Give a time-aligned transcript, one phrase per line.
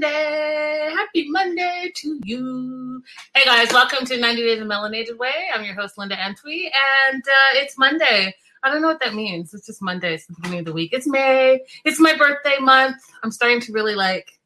[0.00, 0.88] Monday.
[0.94, 3.02] Happy Monday to you.
[3.34, 5.50] Hey guys, welcome to 90 Days of Melanated Way.
[5.54, 6.70] I'm your host, Linda Antwi,
[7.10, 8.34] and uh, it's Monday.
[8.62, 9.52] I don't know what that means.
[9.52, 10.14] It's just Monday.
[10.14, 10.94] It's the beginning of the week.
[10.94, 11.60] It's May.
[11.84, 12.96] It's my birthday month.
[13.22, 14.38] I'm starting to really like,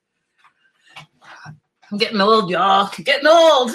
[1.46, 2.90] I'm getting old, y'all.
[3.04, 3.70] Getting old.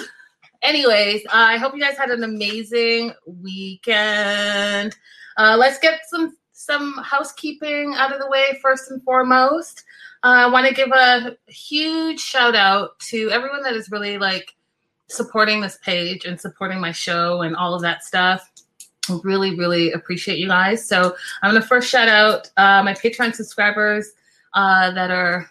[0.60, 4.96] Anyways, uh, I hope you guys had an amazing weekend.
[5.38, 9.84] Uh, let's get some some housekeeping out of the way first and foremost.
[10.22, 14.54] I want to give a huge shout out to everyone that is really like
[15.08, 18.50] supporting this page and supporting my show and all of that stuff.
[19.08, 20.86] I really, really appreciate you guys.
[20.86, 24.12] So I'm to first shout out uh, my Patreon subscribers
[24.54, 25.50] uh, that are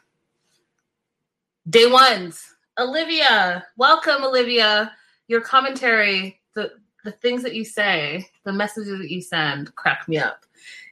[1.70, 2.56] day ones.
[2.78, 4.92] Olivia, welcome, Olivia.
[5.28, 6.72] Your commentary, the
[7.04, 10.46] the things that you say, the messages that you send, crack me up.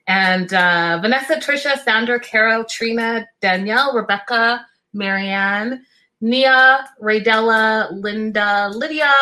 [0.07, 5.83] And uh, Vanessa, Trisha, Sandra, Carol, Trina, Danielle, Rebecca, Marianne,
[6.21, 9.13] Nia, Raydella, Linda, Lydia.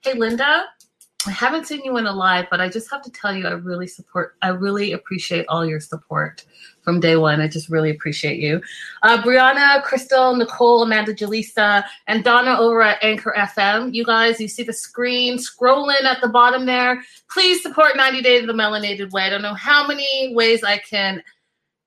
[0.00, 0.64] Hey, Linda.
[1.24, 3.52] I haven't seen you in a live, but I just have to tell you, I
[3.52, 6.44] really support, I really appreciate all your support
[6.82, 7.40] from day one.
[7.40, 8.60] I just really appreciate you.
[9.02, 13.94] Uh, Brianna, Crystal, Nicole, Amanda, Jalisa, and Donna over at Anchor FM.
[13.94, 17.02] You guys, you see the screen scrolling at the bottom there.
[17.30, 19.22] Please support 90 Days of the Melanated Way.
[19.22, 21.22] I don't know how many ways I can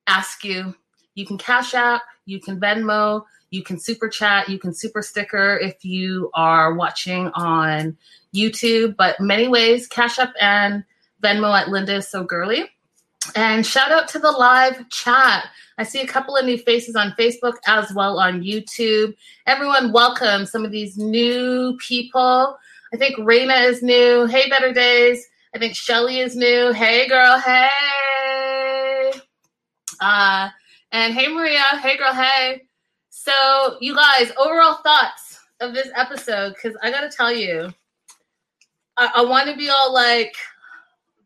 [0.07, 0.73] ask you.
[1.13, 5.57] You can Cash App, you can Venmo, you can Super Chat, you can Super Sticker
[5.57, 7.97] if you are watching on
[8.33, 10.83] YouTube, but many ways, Cash App and
[11.23, 12.69] Venmo at Linda is so girly.
[13.33, 15.47] And shout out to the live chat.
[15.77, 19.15] I see a couple of new faces on Facebook as well on YouTube.
[19.47, 22.57] Everyone, welcome some of these new people.
[22.93, 24.25] I think Raina is new.
[24.25, 25.25] Hey, Better Days.
[25.53, 26.71] I think Shelly is new.
[26.71, 27.39] Hey, girl.
[27.39, 29.11] Hey.
[29.99, 30.49] Uh,
[30.91, 31.63] and hey, Maria.
[31.81, 32.13] Hey, girl.
[32.13, 32.67] Hey.
[33.09, 36.53] So, you guys, overall thoughts of this episode?
[36.53, 37.73] Because I got to tell you,
[38.97, 40.35] I, I want to be all like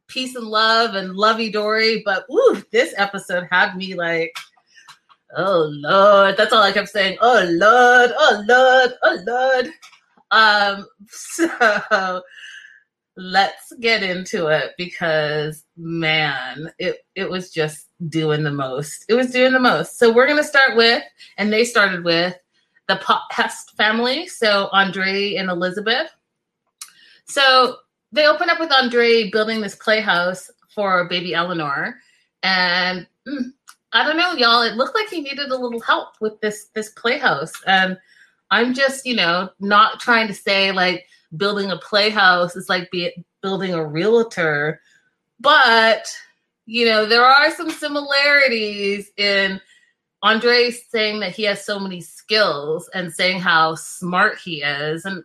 [0.09, 4.33] peace and love and lovey dory, but ooh, this episode had me like,
[5.37, 6.35] oh Lord.
[6.35, 7.17] That's all I kept saying.
[7.21, 9.71] Oh Lord, oh Lord, oh Lord.
[10.31, 12.21] Um, so
[13.15, 19.05] let's get into it because man, it it was just doing the most.
[19.09, 19.99] It was doing the most.
[19.99, 21.03] So we're gonna start with,
[21.37, 22.35] and they started with
[22.87, 22.99] the
[23.29, 24.27] Pest family.
[24.27, 26.09] So Andre and Elizabeth.
[27.25, 27.77] So
[28.11, 31.99] they open up with Andre building this playhouse for baby Eleanor,
[32.43, 33.51] and mm,
[33.93, 34.61] I don't know, y'all.
[34.61, 37.97] It looked like he needed a little help with this this playhouse, and
[38.51, 41.05] I'm just, you know, not trying to say like
[41.37, 43.11] building a playhouse is like be,
[43.41, 44.81] building a realtor,
[45.39, 46.07] but
[46.65, 49.59] you know, there are some similarities in
[50.21, 55.23] Andre saying that he has so many skills and saying how smart he is, and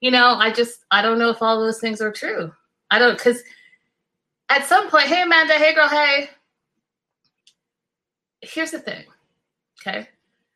[0.00, 2.52] you know, I just I don't know if all those things are true.
[2.90, 3.42] I don't because
[4.48, 6.30] at some point, hey Amanda, hey girl, hey.
[8.42, 9.04] Here's the thing,
[9.80, 10.08] okay?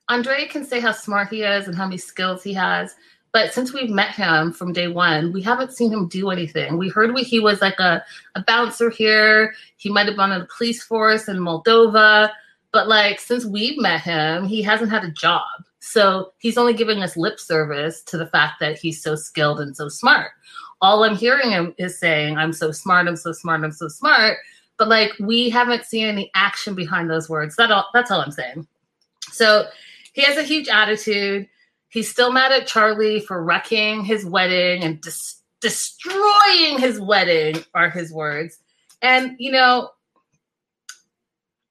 [0.08, 2.94] Andre can say how smart he is and how many skills he has,
[3.32, 6.76] but since we've met him from day one, we haven't seen him do anything.
[6.76, 8.04] We heard he was like a,
[8.34, 9.54] a bouncer here.
[9.76, 12.30] He might have been in the police force in Moldova,
[12.72, 15.44] but like since we've met him, he hasn't had a job.
[15.80, 19.76] So he's only giving us lip service to the fact that he's so skilled and
[19.76, 20.30] so smart.
[20.82, 24.38] All I'm hearing him is saying, I'm so smart, I'm so smart, I'm so smart.
[24.78, 27.56] But like we haven't seen any action behind those words.
[27.56, 28.66] That all that's all I'm saying.
[29.32, 29.66] So
[30.12, 31.48] he has a huge attitude.
[31.88, 37.90] He's still mad at Charlie for wrecking his wedding and dis- destroying his wedding, are
[37.90, 38.58] his words.
[39.02, 39.90] And, you know,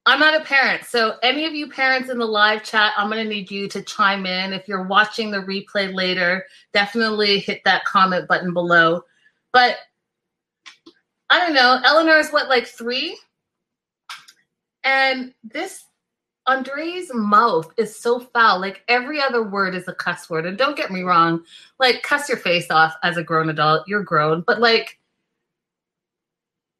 [0.06, 0.86] I'm not a parent.
[0.86, 3.82] So, any of you parents in the live chat, I'm going to need you to
[3.84, 4.54] chime in.
[4.54, 9.04] If you're watching the replay later, definitely hit that comment button below.
[9.52, 9.78] But
[11.30, 11.80] I don't know.
[11.84, 13.18] Eleanor is what, like three?
[14.84, 15.84] And this
[16.48, 18.60] Andre's mouth is so foul.
[18.60, 20.46] Like every other word is a cuss word.
[20.46, 21.44] And don't get me wrong,
[21.80, 23.88] like cuss your face off as a grown adult.
[23.88, 24.42] You're grown.
[24.42, 24.99] But like,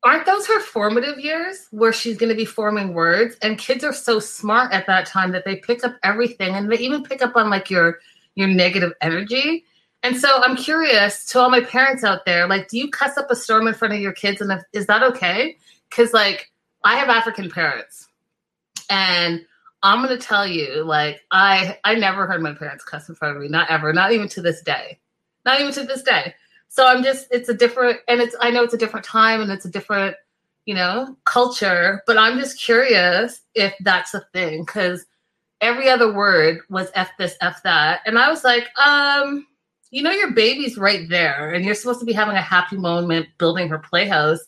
[0.04, 3.36] aren't those her formative years where she's going to be forming words?
[3.42, 6.78] And kids are so smart at that time that they pick up everything and they
[6.78, 8.00] even pick up on like your
[8.36, 9.66] your negative energy.
[10.02, 13.30] And so I'm curious to all my parents out there, like, do you cuss up
[13.30, 14.40] a storm in front of your kids?
[14.40, 15.58] And if, is that okay?
[15.90, 16.52] Because like
[16.84, 18.08] I have African parents
[18.90, 19.46] and
[19.84, 23.42] I'm gonna tell you, like, I I never heard my parents cuss in front of
[23.42, 25.00] me, not ever, not even to this day.
[25.46, 26.36] Not even to this day.
[26.70, 29.52] So I'm just it's a different and it's I know it's a different time and
[29.52, 30.16] it's a different,
[30.66, 35.06] you know, culture, but I'm just curious if that's a thing because
[35.62, 38.02] every other word was F this, F that.
[38.06, 39.46] And I was like, um,
[39.92, 43.28] you know, your baby's right there and you're supposed to be having a happy moment
[43.38, 44.40] building her playhouse.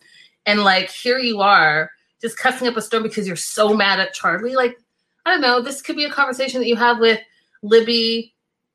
[0.45, 1.91] And like, here you are
[2.21, 4.56] just cussing up a storm because you're so mad at Charlie.
[4.56, 4.77] Like,
[5.25, 5.62] I don't know.
[5.62, 7.19] This could be a conversation that you have with
[7.63, 8.33] Libby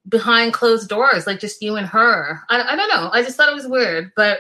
[0.09, 2.41] behind closed doors, like just you and her.
[2.49, 3.11] I, I don't know.
[3.13, 4.13] I just thought it was weird.
[4.17, 4.39] But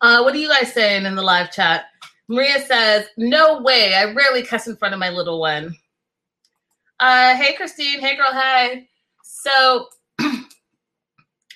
[0.00, 1.86] uh, what are you guys saying in the live chat?
[2.28, 3.94] Maria says, No way.
[3.94, 5.76] I rarely cuss in front of my little one.
[6.98, 8.00] Uh, hey, Christine.
[8.00, 8.32] Hey, girl.
[8.32, 8.88] Hey.
[9.22, 9.88] So,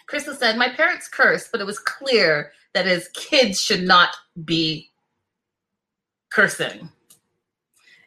[0.06, 4.11] Crystal said, My parents cursed, but it was clear that his kids should not
[4.44, 4.90] be
[6.31, 6.90] cursing.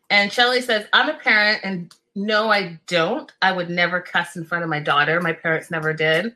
[0.09, 3.31] And Shelly says, I'm a parent and no, I don't.
[3.41, 5.21] I would never cuss in front of my daughter.
[5.21, 6.35] My parents never did.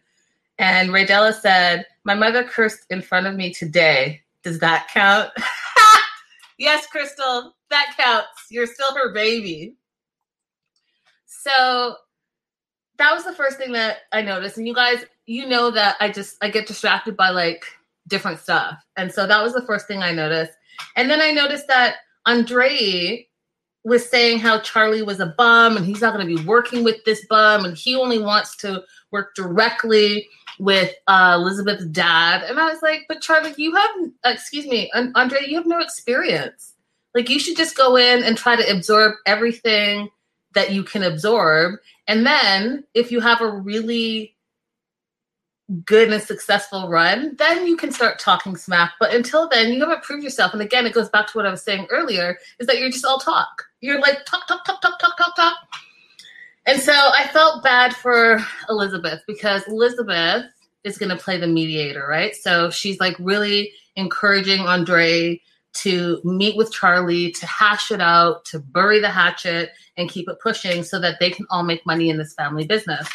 [0.59, 4.21] And Raydella said, My mother cursed in front of me today.
[4.43, 5.31] Does that count?
[6.57, 8.27] yes, Crystal, that counts.
[8.49, 9.75] You're still her baby.
[11.25, 11.95] So
[12.97, 14.57] that was the first thing that I noticed.
[14.57, 17.65] And you guys, you know that I just I get distracted by like
[18.07, 18.77] different stuff.
[18.95, 20.53] And so that was the first thing I noticed.
[20.95, 23.27] And then I noticed that Andre
[23.83, 27.03] was saying how Charlie was a bum and he's not going to be working with
[27.03, 30.27] this bum and he only wants to work directly
[30.59, 32.43] with uh, Elizabeth's dad.
[32.43, 33.91] And I was like, but Charlie, you have,
[34.25, 36.73] excuse me, Andre, you have no experience.
[37.13, 40.09] Like, you should just go in and try to absorb everything
[40.53, 41.75] that you can absorb.
[42.07, 44.35] And then if you have a really
[45.85, 48.93] good and successful run, then you can start talking smack.
[48.99, 50.53] But until then, you haven't proved yourself.
[50.53, 53.05] And again, it goes back to what I was saying earlier is that you're just
[53.05, 53.63] all talk.
[53.83, 55.57] You're like talk, talk, talk, talk, talk, talk, talk.
[56.65, 58.39] And so I felt bad for
[58.69, 60.45] Elizabeth because Elizabeth
[60.85, 62.33] is going to play the mediator, right?
[62.33, 65.41] So she's like really encouraging Andre
[65.73, 70.39] to meet with Charlie, to hash it out, to bury the hatchet and keep it
[70.39, 73.09] pushing so that they can all make money in this family business.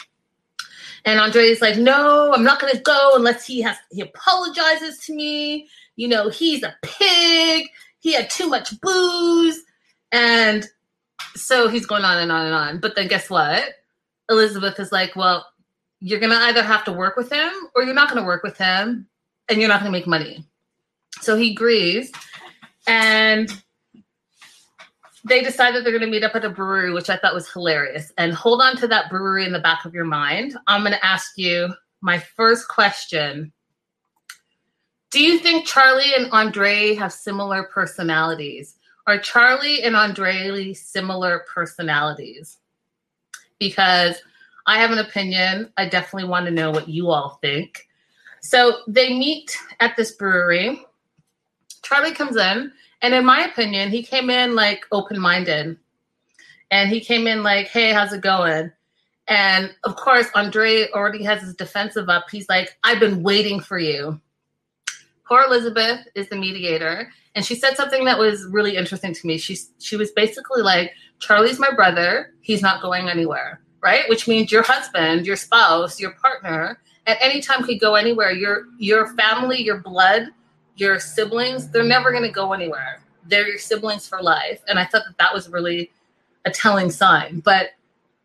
[1.06, 5.66] And Andre's like, no, I'm not gonna go unless he has he apologizes to me.
[5.96, 7.68] You know, he's a pig.
[8.00, 9.64] He had too much booze.
[10.12, 10.66] And
[11.34, 12.78] so he's going on and on and on.
[12.80, 13.64] But then guess what?
[14.30, 15.46] Elizabeth is like, well,
[16.00, 19.06] you're gonna either have to work with him or you're not gonna work with him
[19.48, 20.44] and you're not gonna make money.
[21.20, 22.12] So he agrees.
[22.86, 23.50] And
[25.24, 28.12] they decided they're going to meet up at a brewery, which I thought was hilarious.
[28.16, 30.56] And hold on to that brewery in the back of your mind.
[30.66, 33.52] I'm going to ask you my first question.
[35.10, 38.76] Do you think Charlie and Andre have similar personalities?
[39.08, 42.58] Are Charlie and Andre similar personalities?
[43.58, 44.20] Because
[44.66, 45.72] I have an opinion.
[45.78, 47.88] I definitely want to know what you all think.
[48.42, 50.84] So they meet at this brewery.
[51.82, 55.78] Charlie comes in and in my opinion, he came in like open minded.
[56.70, 58.70] And he came in like, hey, how's it going?
[59.26, 62.26] And of course, Andre already has his defensive up.
[62.30, 64.20] He's like, I've been waiting for you.
[65.28, 67.12] Poor Elizabeth is the mediator.
[67.34, 69.38] And she said something that was really interesting to me.
[69.38, 72.32] She, she was basically like, Charlie's my brother.
[72.40, 74.08] He's not going anywhere, right?
[74.08, 78.32] Which means your husband, your spouse, your partner at any time could go anywhere.
[78.32, 80.28] Your, your family, your blood
[80.78, 83.00] your siblings, they're never going to go anywhere.
[83.26, 84.62] They're your siblings for life.
[84.68, 85.90] And I thought that that was really
[86.44, 87.40] a telling sign.
[87.40, 87.70] But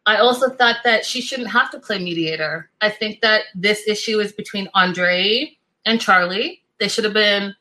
[0.06, 2.70] I also thought that she shouldn't have to play mediator.
[2.82, 6.63] I think that this issue is between Andre and Charlie.
[6.84, 7.56] They should have been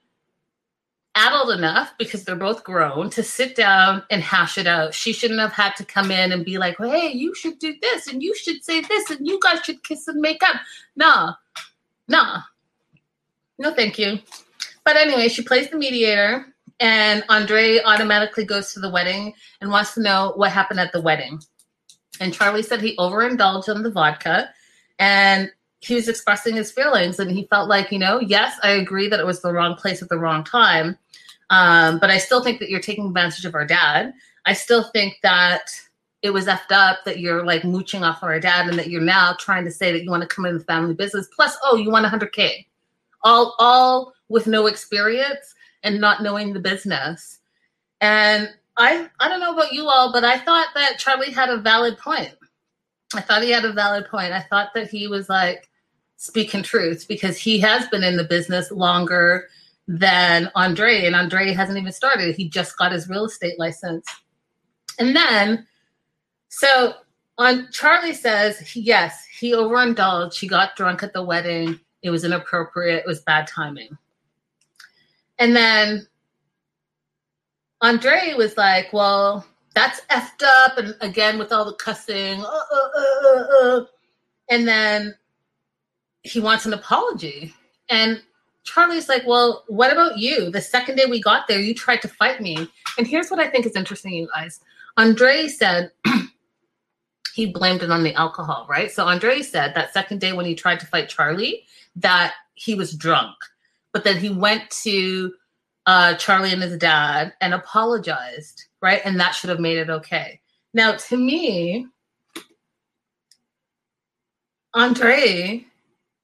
[1.15, 4.95] adult enough because they're both grown to sit down and hash it out.
[4.95, 7.73] She shouldn't have had to come in and be like, well, hey, you should do
[7.81, 10.57] this and you should say this and you guys should kiss and make up.
[10.97, 11.35] Nah,
[12.09, 12.41] nah,
[13.61, 14.19] no, thank you.
[14.83, 19.95] But anyway, she plays the mediator And Andre automatically goes to the wedding and wants
[19.95, 21.41] to know what happened at the wedding.
[22.19, 24.51] And Charlie said he overindulged on the vodka
[24.99, 25.49] and
[25.83, 27.19] he was expressing his feelings.
[27.19, 30.01] And he felt like, you know, yes, I agree that it was the wrong place
[30.01, 30.97] at the wrong time.
[31.51, 34.15] Um, but I still think that you're taking advantage of our dad.
[34.47, 35.71] I still think that
[36.23, 39.01] it was effed up that you're like mooching off of our dad and that you're
[39.01, 41.29] now trying to say that you want to come in the family business.
[41.35, 42.67] Plus, oh, you want 100K.
[43.25, 47.39] All, all with no experience and not knowing the business.
[48.01, 51.59] And I I don't know about you all, but I thought that Charlie had a
[51.59, 52.35] valid point.
[53.15, 54.33] I thought he had a valid point.
[54.33, 55.69] I thought that he was like
[56.23, 59.49] speaking truth because he has been in the business longer
[59.89, 62.37] than Andre, and Andre hasn't even started.
[62.37, 64.07] He just got his real estate license.
[65.01, 65.67] And then,
[66.49, 66.95] so
[67.39, 70.39] on Charlie says, yes, he overindulged.
[70.39, 71.81] He got drunk at the wedding.
[72.03, 73.01] It was inappropriate.
[73.01, 73.99] It was bad timing.
[75.41, 76.07] And then
[77.81, 80.79] Andre was like, well, that's effed up.
[80.79, 82.41] And again, with all the cussing.
[82.41, 83.85] Uh, uh, uh, uh, uh.
[84.51, 85.17] and then
[86.23, 87.55] he wants an apology.
[87.89, 88.23] And
[88.65, 90.51] Charlie's like, well, what about you?
[90.51, 92.69] The second day we got there, you tried to fight me.
[92.97, 94.61] And here's what I think is interesting, you guys.
[94.97, 95.91] Andre said
[97.35, 98.91] he blamed it on the alcohol, right?
[98.91, 101.65] So Andre said that second day when he tried to fight Charlie,
[101.97, 103.35] that he was drunk
[103.93, 105.35] but then he went to
[105.87, 109.03] uh, Charlie and his dad and apologized, right?
[109.05, 110.41] And that should have made it okay.
[110.75, 111.87] Now, to me,
[114.75, 115.67] Andre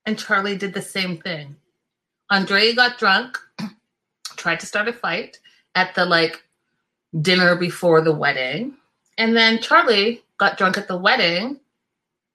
[0.09, 1.55] and Charlie did the same thing.
[2.31, 3.37] Andrea got drunk,
[4.37, 5.38] tried to start a fight
[5.75, 6.43] at the like
[7.21, 8.75] dinner before the wedding.
[9.19, 11.61] And then Charlie got drunk at the wedding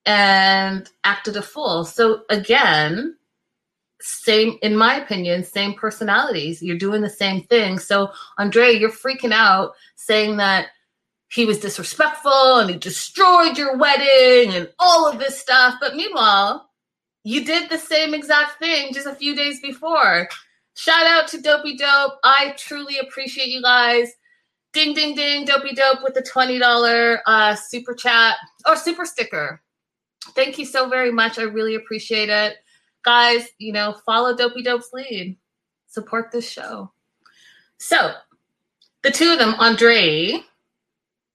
[0.05, 1.83] and acted a fool.
[1.83, 3.17] So again,
[4.01, 9.31] same in my opinion same personalities you're doing the same thing so andre you're freaking
[9.31, 10.67] out saying that
[11.29, 16.69] he was disrespectful and he destroyed your wedding and all of this stuff but meanwhile
[17.23, 20.27] you did the same exact thing just a few days before
[20.75, 24.11] shout out to dopey dope i truly appreciate you guys
[24.73, 28.35] ding ding ding dopey dope with the $20 uh, super chat
[28.67, 29.61] or super sticker
[30.35, 32.57] thank you so very much i really appreciate it
[33.03, 35.37] guys, you know, follow Dopey Dope's lead.
[35.87, 36.91] Support this show.
[37.77, 38.13] So,
[39.03, 40.39] the two of them, Andre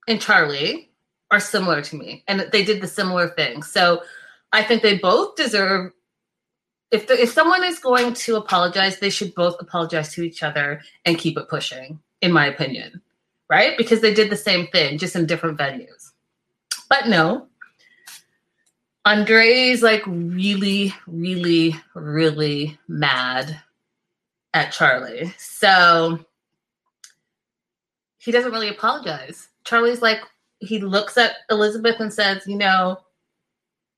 [0.07, 0.91] and Charlie,
[1.31, 3.63] are similar to me, and they did the similar thing.
[3.63, 4.01] So,
[4.51, 5.91] I think they both deserve.
[6.91, 10.81] If the, if someone is going to apologize, they should both apologize to each other
[11.05, 11.99] and keep it pushing.
[12.21, 13.01] In my opinion,
[13.49, 13.77] right?
[13.77, 16.11] Because they did the same thing, just in different venues.
[16.89, 17.47] But no,
[19.05, 23.61] Andre's like really, really, really mad
[24.53, 25.33] at Charlie.
[25.37, 26.19] So
[28.17, 29.47] he doesn't really apologize.
[29.63, 30.19] Charlie's like,
[30.59, 32.99] he looks at Elizabeth and says, You know,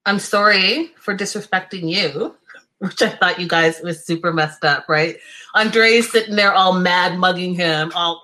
[0.06, 2.36] I'm sorry for disrespecting you,
[2.80, 5.18] which I thought you guys was super messed up, right?
[5.54, 8.22] Andre's sitting there all mad, mugging him, all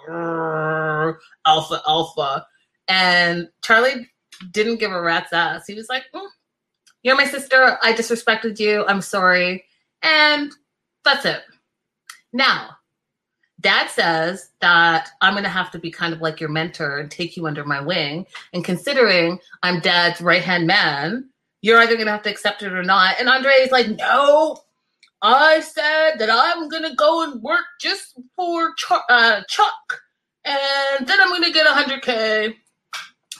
[1.45, 2.45] alpha, alpha.
[2.87, 4.09] And Charlie
[4.51, 5.67] didn't give a rat's ass.
[5.67, 6.27] He was like, mm,
[7.03, 7.77] you're my sister.
[7.81, 8.85] I disrespected you.
[8.87, 9.65] I'm sorry.
[10.01, 10.51] And
[11.03, 11.41] that's it.
[12.33, 12.77] Now,
[13.59, 17.09] dad says that I'm going to have to be kind of like your mentor and
[17.09, 18.25] take you under my wing.
[18.53, 21.29] And considering I'm dad's right hand man,
[21.61, 23.15] you're either going to have to accept it or not.
[23.19, 24.57] And Andre is like, no,
[25.21, 30.01] I said that I'm going to go and work just for Ch- uh, Chuck.
[30.45, 32.53] And then I'm going to get 100K.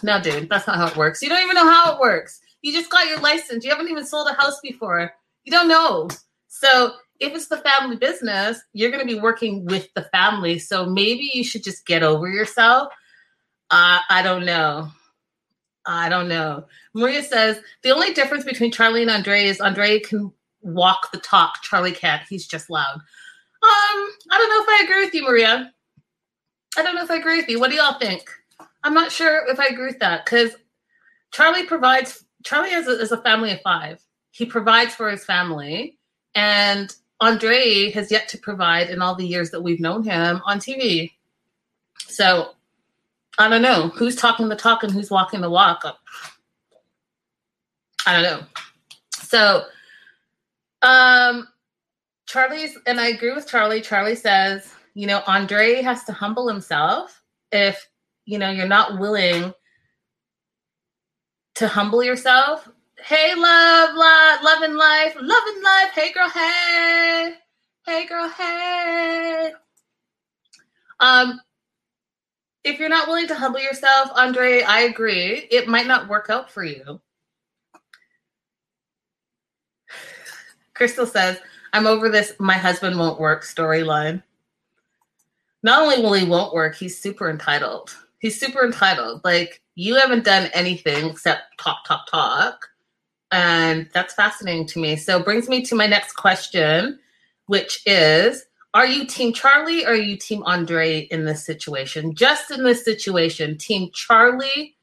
[0.04, 1.22] No, dude, that's not how it works.
[1.22, 2.42] You don't even know how it works.
[2.62, 3.64] You just got your license.
[3.64, 5.12] You haven't even sold a house before.
[5.46, 6.10] You don't know.
[6.48, 10.60] So if it's the family business, you're going to be working with the family.
[10.60, 12.90] So maybe you should just get over yourself.
[13.70, 14.90] Uh, I don't know.
[15.88, 16.66] I don't know.
[16.94, 21.62] Maria says the only difference between Charlie and Andre is Andre can walk the talk.
[21.64, 22.22] Charlie can't.
[22.30, 22.96] He's just loud.
[22.96, 23.02] Um,
[23.64, 25.74] I don't know if I agree with you, Maria.
[26.78, 27.60] I don't know if I agree with you.
[27.60, 28.30] What do y'all think?
[28.84, 30.52] I'm not sure if I agree with that because
[31.32, 34.02] Charlie provides Charlie is a, is a family of five.
[34.32, 35.98] He provides for his family,
[36.36, 40.60] and Andre has yet to provide in all the years that we've known him on
[40.60, 41.14] TV.
[41.98, 42.52] So
[43.38, 45.84] I don't know who's talking the talk and who's walking the walk.
[48.06, 48.46] I don't know.
[49.14, 49.66] So,
[50.82, 51.48] um,
[52.28, 53.82] Charlie's, and I agree with Charlie.
[53.82, 57.88] Charlie says, you know, Andre has to humble himself if,
[58.26, 59.54] you know, you're not willing
[61.56, 62.68] to humble yourself.
[63.00, 65.92] Hey, love, love, love and life, love and life.
[65.94, 67.36] Hey, girl, hey.
[67.86, 69.52] Hey, girl, hey.
[71.00, 71.40] Um,
[72.68, 75.48] if you're not willing to humble yourself, Andre, I agree.
[75.50, 77.00] It might not work out for you.
[80.74, 81.40] Crystal says,
[81.74, 84.24] I'm over this my husband won't work storyline.
[85.64, 87.96] Not only will he won't work, he's super entitled.
[88.20, 89.22] He's super entitled.
[89.24, 92.68] Like, you haven't done anything except talk, talk, talk.
[93.32, 94.96] And that's fascinating to me.
[94.96, 97.00] So brings me to my next question,
[97.48, 102.16] which is are you team Charlie or are you team Andre in this situation?
[102.16, 104.76] Just in this situation, team Charlie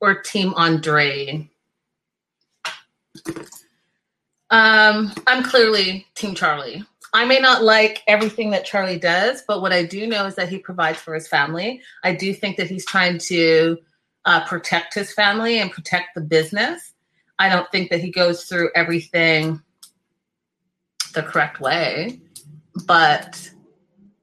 [0.00, 1.48] or team Andre?
[4.50, 6.84] Um, I'm clearly team Charlie.
[7.14, 10.48] I may not like everything that Charlie does, but what I do know is that
[10.48, 11.82] he provides for his family.
[12.04, 13.78] I do think that he's trying to
[14.24, 16.94] uh, protect his family and protect the business.
[17.38, 19.60] I don't think that he goes through everything
[21.12, 22.20] the correct way,
[22.86, 23.50] but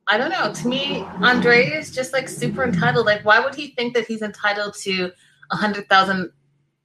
[0.08, 0.52] I don't know.
[0.52, 3.06] To me, Andre is just like super entitled.
[3.06, 5.12] Like, why would he think that he's entitled to
[5.52, 6.32] a hundred thousand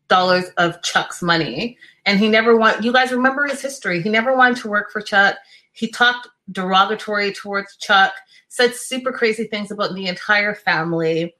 [0.08, 1.78] dollars of Chuck's money?
[2.04, 2.84] And he never want.
[2.84, 4.02] You guys remember his history.
[4.02, 5.36] He never wanted to work for Chuck.
[5.72, 8.12] He talked derogatory towards Chuck.
[8.48, 11.34] Said super crazy things about the entire family.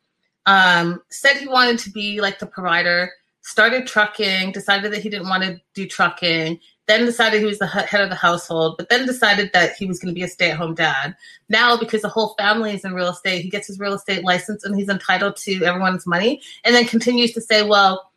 [0.46, 3.12] Um, said he wanted to be like the provider.
[3.42, 4.52] Started trucking.
[4.52, 8.10] Decided that he didn't want to do trucking then decided he was the head of
[8.10, 10.74] the household, but then decided that he was going to be a stay at home
[10.74, 11.16] dad.
[11.48, 14.64] Now, because the whole family is in real estate, he gets his real estate license
[14.64, 18.10] and he's entitled to everyone's money, and then continues to say, well,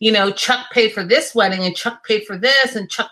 [0.00, 3.10] you know, Chuck paid for this wedding and Chuck paid for this and Chuck,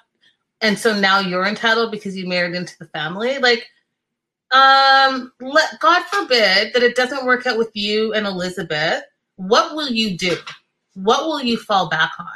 [0.61, 3.38] and so now you're entitled because you married into the family.
[3.38, 3.66] Like,
[4.52, 9.02] um, let God forbid that it doesn't work out with you and Elizabeth.
[9.37, 10.37] What will you do?
[10.95, 12.26] What will you fall back on?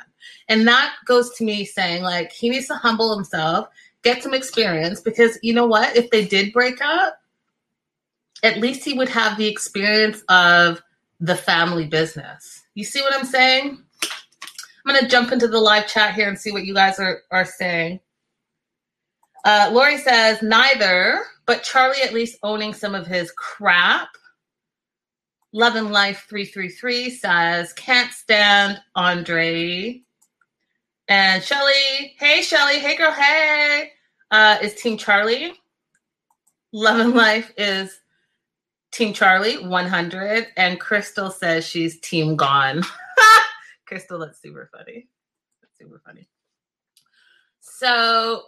[0.49, 3.69] And that goes to me saying, like, he needs to humble himself,
[4.03, 5.97] get some experience, because you know what?
[5.97, 7.19] If they did break up,
[8.43, 10.83] at least he would have the experience of
[11.21, 12.63] the family business.
[12.75, 13.83] You see what I'm saying?
[14.03, 17.23] I'm going to jump into the live chat here and see what you guys are,
[17.33, 17.99] are saying.
[19.45, 24.09] Uh, Lori says, neither, but Charlie at least owning some of his crap.
[25.53, 30.03] Love and Life 333 says, can't stand Andre.
[31.09, 33.93] And Shelly, hey Shelly, hey girl, hey,
[34.33, 35.53] uh, is Team Charlie.
[36.73, 38.01] Love and Life is
[38.91, 42.83] Team Charlie 100, and Crystal says she's Team Gone.
[43.87, 45.09] Crystal, that's super funny.
[45.63, 46.29] That's super funny.
[47.61, 48.43] So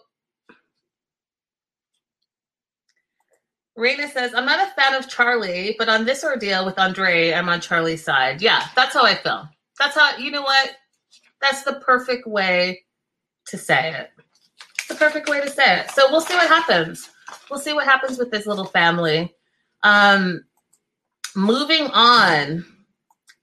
[3.79, 7.49] Raina says, I'm not a fan of Charlie, but on this ordeal with Andre, I'm
[7.49, 8.43] on Charlie's side.
[8.43, 9.49] Yeah, that's how I feel.
[9.79, 10.73] That's how, you know what?
[11.41, 12.85] That's the perfect way
[13.47, 14.11] to say it.
[14.89, 15.91] the perfect way to say it.
[15.91, 17.11] So we'll see what happens.
[17.51, 19.35] We'll see what happens with this little family.
[19.83, 20.45] Um,
[21.37, 22.65] moving on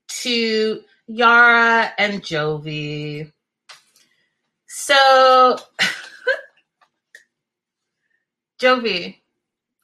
[0.08, 3.32] to Yara and Jovi.
[4.68, 5.58] So,
[8.60, 9.18] Jovi,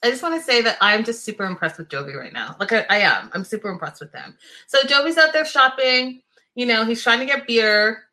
[0.04, 2.56] I just want to say that I'm just super impressed with Jovi right now.
[2.60, 3.30] Like I, I am.
[3.34, 4.36] I'm super impressed with them.
[4.68, 6.22] So Jovi's out there shopping
[6.56, 8.04] you know, he's trying to get beer,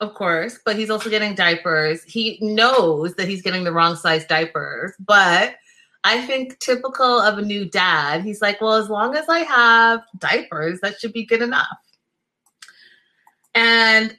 [0.00, 2.02] of course, but he's also getting diapers.
[2.04, 5.56] He knows that he's getting the wrong size diapers, but
[6.04, 10.02] I think typical of a new dad, he's like, well, as long as I have
[10.18, 11.76] diapers, that should be good enough.
[13.54, 14.16] And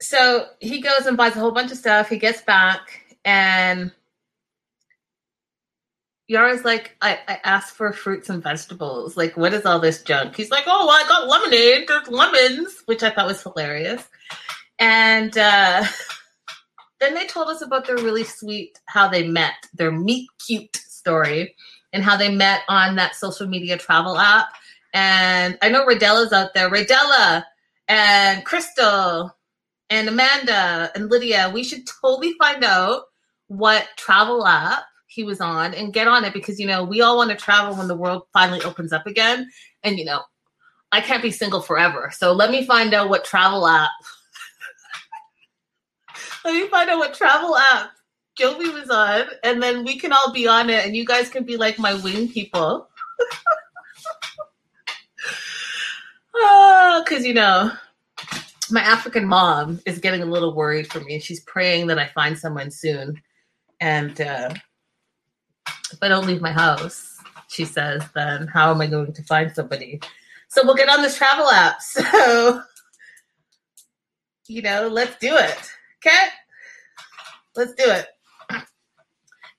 [0.00, 2.08] so he goes and buys a whole bunch of stuff.
[2.08, 3.90] He gets back and
[6.26, 9.16] Yara's like, I, I asked for fruits and vegetables.
[9.16, 10.36] Like, what is all this junk?
[10.36, 11.86] He's like, oh, well, I got lemonade.
[11.86, 14.02] There's lemons, which I thought was hilarious.
[14.78, 15.84] And uh,
[17.00, 21.54] then they told us about their really sweet how they met, their meet cute story,
[21.92, 24.48] and how they met on that social media travel app.
[24.94, 26.70] And I know Radella's out there.
[26.70, 27.44] Radella
[27.86, 29.36] and Crystal
[29.90, 31.50] and Amanda and Lydia.
[31.52, 33.02] We should totally find out
[33.48, 34.84] what travel app
[35.14, 37.76] he was on and get on it because you know we all want to travel
[37.76, 39.48] when the world finally opens up again
[39.82, 40.22] and you know
[40.92, 42.10] i can't be single forever.
[42.12, 43.90] So let me find out what travel app
[46.44, 47.90] let me find out what travel app
[48.38, 51.44] jovi was on and then we can all be on it and you guys can
[51.44, 52.88] be like my wing people.
[56.34, 57.70] Because oh, you know
[58.70, 62.36] my african mom is getting a little worried for me she's praying that i find
[62.36, 63.22] someone soon
[63.80, 64.52] and uh
[65.92, 67.18] if I don't leave my house,
[67.48, 70.00] she says, then how am I going to find somebody?
[70.48, 71.76] So we'll get on this travel app.
[71.82, 72.62] So,
[74.46, 75.70] you know, let's do it.
[76.04, 76.28] Okay?
[77.56, 78.06] Let's do it.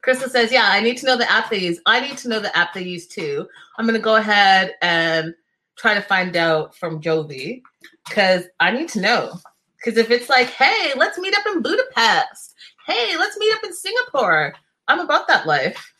[0.01, 1.79] Crystal says, Yeah, I need to know the app they use.
[1.87, 3.47] I need to know the app they use too.
[3.77, 5.33] I'm going to go ahead and
[5.77, 7.63] try to find out from Jovi
[8.07, 9.39] because I need to know.
[9.77, 12.53] Because if it's like, Hey, let's meet up in Budapest.
[12.85, 14.53] Hey, let's meet up in Singapore.
[14.87, 15.94] I'm about that life.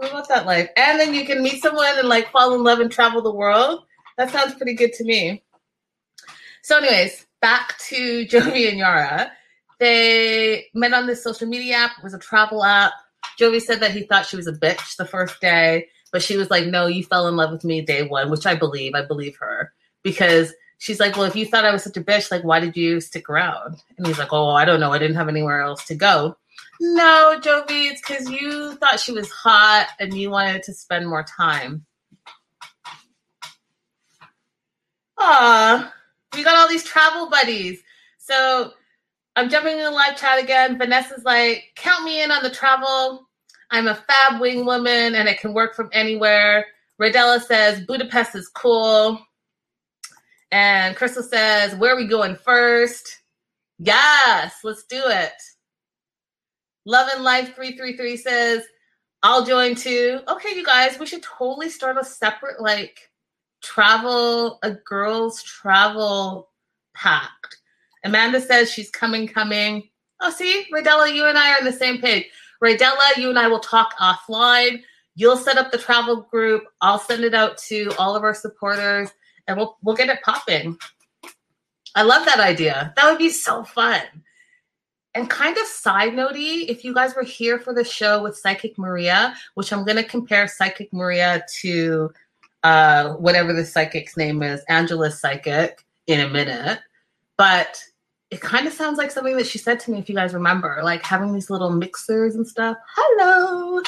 [0.00, 0.68] I'm about that life.
[0.76, 3.84] And then you can meet someone and like fall in love and travel the world.
[4.16, 5.42] That sounds pretty good to me.
[6.62, 9.30] So, anyways, back to Jovi and Yara.
[9.80, 11.98] They met on this social media app.
[11.98, 12.92] It was a travel app.
[13.38, 16.50] Jovi said that he thought she was a bitch the first day, but she was
[16.50, 18.94] like, "No, you fell in love with me day one," which I believe.
[18.94, 22.30] I believe her because she's like, "Well, if you thought I was such a bitch,
[22.30, 24.92] like, why did you stick around?" And he's like, "Oh, I don't know.
[24.92, 26.36] I didn't have anywhere else to go."
[26.80, 31.24] No, Jovi, it's because you thought she was hot and you wanted to spend more
[31.24, 31.86] time.
[35.18, 35.92] Aw,
[36.34, 37.80] we got all these travel buddies.
[38.18, 38.72] So
[39.36, 40.78] I'm jumping in the live chat again.
[40.78, 43.28] Vanessa's like, count me in on the travel.
[43.70, 46.66] I'm a fab wing woman and it can work from anywhere.
[47.00, 49.18] Radella says, Budapest is cool.
[50.54, 53.22] And Crystal says, where are we going first?
[53.80, 55.32] Yes, let's do it.
[56.84, 58.62] Love and Life 333 says,
[59.22, 60.20] I'll join too.
[60.28, 63.10] Okay, you guys, we should totally start a separate like
[63.62, 66.50] travel, a girls travel
[66.94, 67.58] pact.
[68.04, 69.88] Amanda says she's coming, coming.
[70.20, 72.26] Oh, see, Radella, you and I are on the same page.
[72.62, 74.82] Radella, you and I will talk offline.
[75.16, 76.64] You'll set up the travel group.
[76.80, 79.10] I'll send it out to all of our supporters,
[79.46, 80.76] and we'll we'll get it popping.
[81.94, 82.92] I love that idea.
[82.96, 84.02] That would be so fun.
[85.14, 88.76] And kind of side notey, if you guys were here for the show with Psychic
[88.76, 92.10] Maria, which I'm going to compare Psychic Maria to
[92.64, 96.80] uh, whatever the psychic's name is, Angela's psychic, in a minute.
[97.36, 97.80] But
[98.30, 100.80] it kind of sounds like something that she said to me, if you guys remember,
[100.82, 102.76] like having these little mixers and stuff.
[102.96, 103.80] Hello.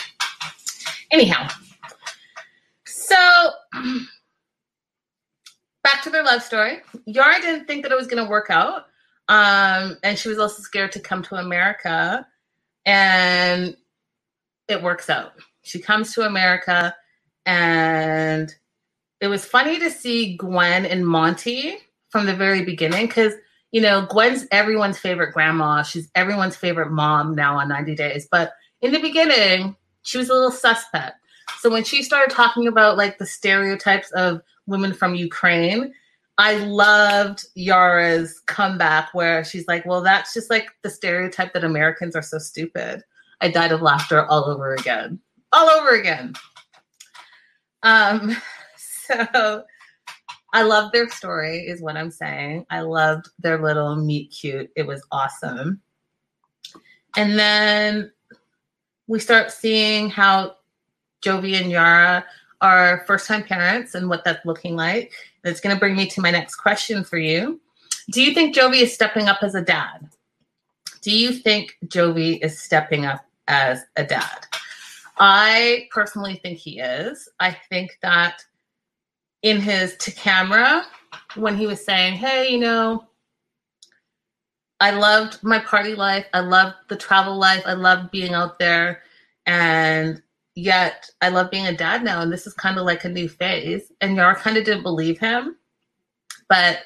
[1.10, 1.48] Anyhow,
[2.86, 3.50] so
[5.82, 6.82] back to their love story.
[7.06, 8.86] Yara didn't think that it was going to work out.
[9.28, 12.26] Um, and she was also scared to come to America.
[12.84, 13.76] And
[14.68, 15.32] it works out.
[15.62, 16.94] She comes to America,
[17.44, 18.54] and
[19.20, 21.78] it was funny to see Gwen and Monty
[22.10, 23.34] from the very beginning because
[23.72, 25.82] you know Gwen's everyone's favorite grandma.
[25.82, 28.28] She's everyone's favorite mom now on 90 Days.
[28.30, 31.16] But in the beginning, she was a little suspect.
[31.58, 35.92] So when she started talking about like the stereotypes of women from Ukraine,
[36.38, 42.14] I loved Yara's comeback where she's like, well, that's just like the stereotype that Americans
[42.14, 43.02] are so stupid.
[43.40, 45.18] I died of laughter all over again.
[45.52, 46.34] All over again.
[47.82, 48.36] Um,
[48.76, 49.64] so
[50.52, 52.66] I love their story, is what I'm saying.
[52.70, 54.70] I loved their little meet cute.
[54.76, 55.80] It was awesome.
[57.16, 58.12] And then
[59.06, 60.56] we start seeing how
[61.22, 62.24] Jovi and Yara
[62.60, 65.12] are first time parents and what that's looking like.
[65.46, 67.60] That's going to bring me to my next question for you.
[68.10, 70.08] Do you think Jovi is stepping up as a dad?
[71.02, 74.44] Do you think Jovi is stepping up as a dad?
[75.18, 77.28] I personally think he is.
[77.38, 78.42] I think that
[79.42, 80.84] in his to camera,
[81.36, 83.06] when he was saying, Hey, you know,
[84.80, 89.02] I loved my party life, I loved the travel life, I loved being out there.
[89.46, 90.20] And
[90.56, 93.28] yet I love being a dad now, and this is kind of like a new
[93.28, 93.92] phase.
[94.00, 95.56] And Yara kind of didn't believe him,
[96.48, 96.78] but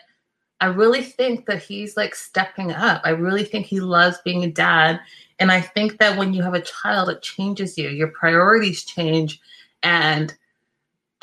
[0.61, 3.00] I really think that he's like stepping up.
[3.04, 5.00] I really think he loves being a dad.
[5.38, 7.88] And I think that when you have a child, it changes you.
[7.88, 9.40] Your priorities change.
[9.83, 10.35] And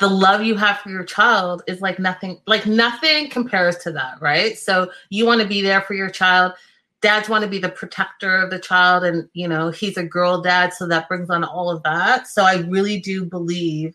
[0.00, 4.20] the love you have for your child is like nothing, like nothing compares to that,
[4.20, 4.58] right?
[4.58, 6.54] So you want to be there for your child
[7.00, 10.40] dads want to be the protector of the child and you know he's a girl
[10.40, 12.26] dad so that brings on all of that.
[12.26, 13.94] So i really do believe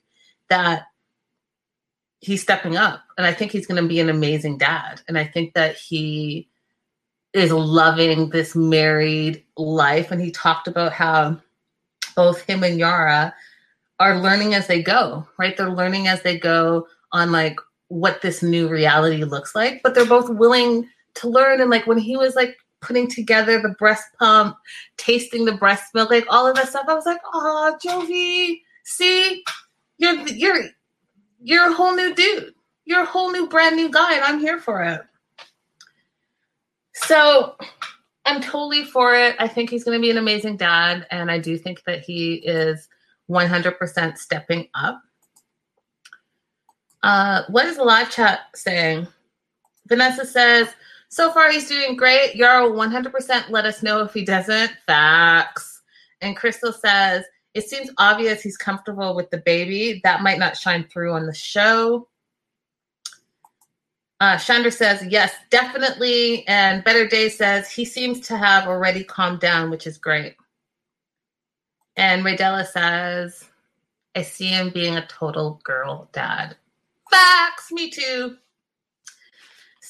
[0.50, 0.84] that
[2.20, 5.02] he's stepping up and i think he's going to be an amazing dad.
[5.08, 6.50] And i think that he
[7.34, 10.12] is loving this married life.
[10.12, 11.42] And he talked about how
[12.16, 13.34] both him and yara
[14.00, 15.58] are learning as they go right?
[15.58, 20.06] They're learning as they go on like what this new reality looks like but they're
[20.06, 21.62] both willing to learn.
[21.62, 24.58] And like when he was like putting together the breast pump,
[24.98, 26.86] tasting the breast milk, like all of that stuff.
[26.88, 29.44] I was like, oh, Jovi, see,
[29.98, 30.64] you're you're
[31.42, 32.54] you're a whole new dude.
[32.86, 35.02] You're a whole new brand new guy, and I'm here for it.
[36.94, 37.56] So
[38.26, 39.36] I'm totally for it.
[39.40, 42.36] I think he's going to be an amazing dad, and I do think that he
[42.36, 42.88] is
[43.30, 45.02] 100% stepping up.
[47.02, 49.08] Uh, what is the live chat saying?
[49.88, 50.70] Vanessa says,
[51.14, 52.36] so far, he's doing great.
[52.36, 54.72] Yara 100% let us know if he doesn't.
[54.88, 55.84] Facts.
[56.22, 57.24] And Crystal says,
[57.54, 60.02] it seems obvious he's comfortable with the baby.
[60.04, 62.08] That might not shine through on the show.
[64.20, 66.48] Uh, Chandra says, yes, definitely.
[66.48, 70.36] And Better Day says, he seems to have already calmed down, which is great.
[71.96, 73.44] And Raydella says,
[74.16, 76.56] I see him being a total girl dad.
[77.12, 78.38] Facts, me too.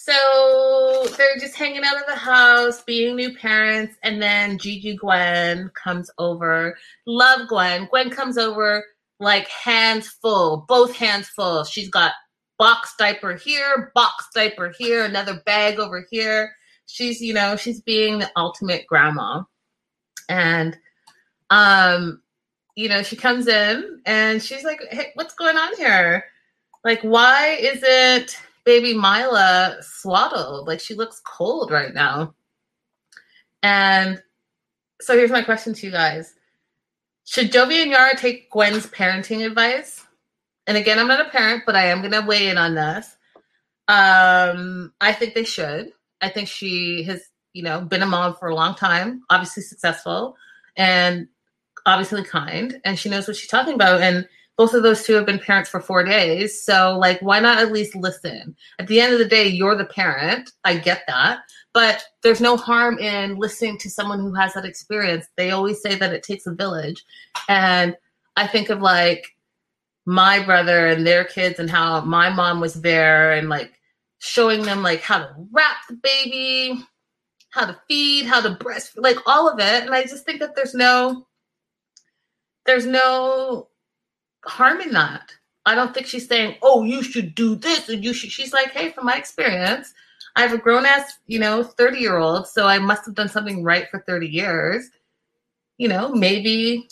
[0.06, 5.72] So they're just hanging out of the house, being new parents, and then Gigi Gwen
[5.82, 6.78] comes over.
[7.08, 7.86] Love Gwen.
[7.86, 8.84] Gwen comes over
[9.22, 11.64] like hands full, both hands full.
[11.64, 12.12] She's got
[12.60, 16.54] box diaper here, box diaper here, another bag over here.
[16.86, 19.44] She's, you know, she's being the ultimate grandma.
[20.28, 20.78] And
[21.50, 22.22] um,
[22.76, 26.26] you know, she comes in and she's like, Hey, what's going on here?
[26.84, 30.68] Like, why isn't baby Mylah swaddled.
[30.68, 32.34] Like she looks cold right now.
[33.62, 34.22] And
[35.02, 36.34] so here's my question to you guys.
[37.26, 40.06] Should Jovi and Yara take Gwen's parenting advice?
[40.68, 43.16] And again, I'm not a parent, but I am to weigh in on this.
[43.88, 45.92] Um, I think they should.
[46.22, 47.22] I think she has,
[47.54, 50.36] you know, been a mom for a long time, obviously successful
[50.76, 51.28] and
[51.86, 54.02] obviously kind, and she knows what she's talking about.
[54.02, 56.64] And both of those two have been parents for four days.
[56.64, 58.56] So, like, why not at least listen?
[58.78, 60.52] At the end of the day, you're the parent.
[60.64, 61.40] I get that.
[61.74, 65.26] But there's no harm in listening to someone who has that experience.
[65.38, 67.04] They always say that it takes a village.
[67.50, 67.98] And
[68.36, 69.26] I think of like
[70.06, 73.74] my brother and their kids and how my mom was there and like
[74.20, 76.80] showing them like how to wrap the baby,
[77.50, 79.84] how to feed, how to breastfeed, like all of it.
[79.84, 81.26] And I just think that there's no,
[82.66, 83.70] there's no
[84.46, 85.32] harm in that.
[85.66, 88.32] I don't think she's saying, "Oh, you should do this," and you should.
[88.32, 89.94] She's like, "Hey, from my experience,
[90.36, 93.30] I have a grown ass, you know, thirty year old, so I must have done
[93.30, 94.90] something right for thirty years.
[95.78, 96.90] You know, maybe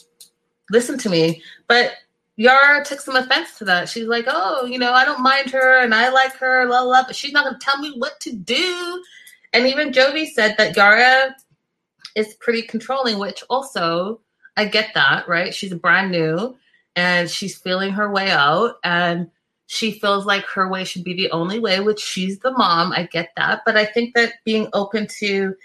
[0.69, 1.93] listen to me." But
[2.37, 3.89] Yara took some offense to that.
[3.89, 7.03] She's like, "Oh, you know, I don't mind her, and I like her, la la,"
[7.05, 9.03] but she's not going to tell me what to do.
[9.53, 11.35] And even Jovi said that Yara
[12.15, 14.21] is pretty controlling, which also
[14.57, 15.53] I get that, right?
[15.53, 16.55] She's brand new
[16.95, 19.29] and she's feeling her way out and
[19.67, 23.03] she feels like her way should be the only way which she's the mom i
[23.03, 25.55] get that but i think that being open to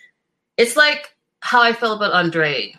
[0.56, 2.74] it's like how i feel about andre.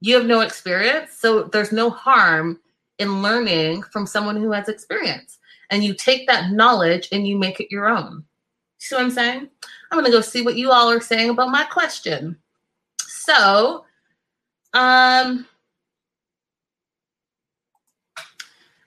[0.00, 2.60] You have no experience so there's no harm
[2.98, 5.38] in learning from someone who has experience
[5.70, 8.24] and you take that knowledge and you make it your own.
[8.78, 9.48] See what i'm saying?
[9.90, 12.36] I'm to go see what you all are saying about my question.
[13.00, 13.84] So
[14.74, 15.46] um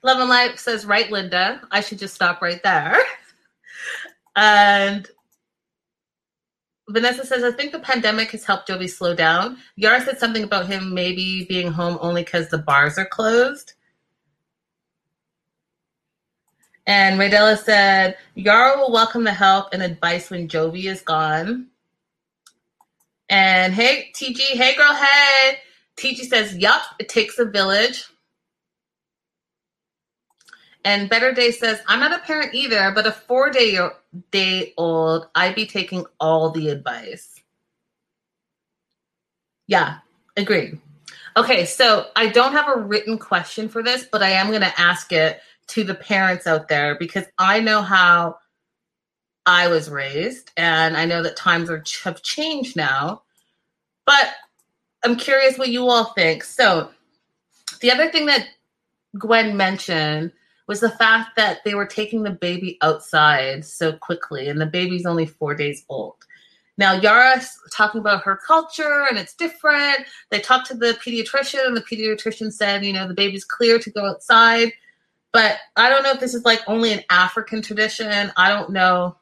[0.02, 1.60] Love and Life says, right, Linda.
[1.70, 2.96] I should just stop right there.
[4.36, 5.08] and
[6.88, 9.58] Vanessa says, I think the pandemic has helped Jovi slow down.
[9.76, 13.74] Yara said something about him maybe being home only because the bars are closed.
[16.86, 21.68] And Raydella said, Yara will welcome the help and advice when Jovi is gone.
[23.28, 25.58] And hey, TG, hey girl, hey.
[25.96, 28.06] TG says, Yup, it takes a village.
[30.84, 33.78] And Better Day says, I'm not a parent either, but a four day
[34.30, 37.40] day old, I'd be taking all the advice.
[39.66, 39.98] Yeah,
[40.36, 40.80] agreed.
[41.36, 44.80] Okay, so I don't have a written question for this, but I am going to
[44.80, 48.38] ask it to the parents out there because I know how
[49.46, 53.22] I was raised, and I know that times are, have changed now.
[54.06, 54.28] But
[55.04, 56.42] I'm curious what you all think.
[56.42, 56.90] So,
[57.80, 58.48] the other thing that
[59.18, 60.32] Gwen mentioned
[60.70, 65.04] was the fact that they were taking the baby outside so quickly, and the baby's
[65.04, 66.14] only four days old.
[66.78, 70.06] Now, Yara's talking about her culture and it's different.
[70.30, 73.90] They talked to the pediatrician, and the pediatrician said, you know, the baby's clear to
[73.90, 74.72] go outside.
[75.32, 78.30] But I don't know if this is like only an African tradition.
[78.36, 79.16] I don't know.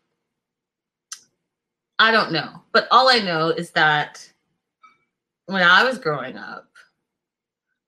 [1.99, 2.61] I don't know.
[2.73, 4.31] But all I know is that
[5.47, 6.69] when I was growing up,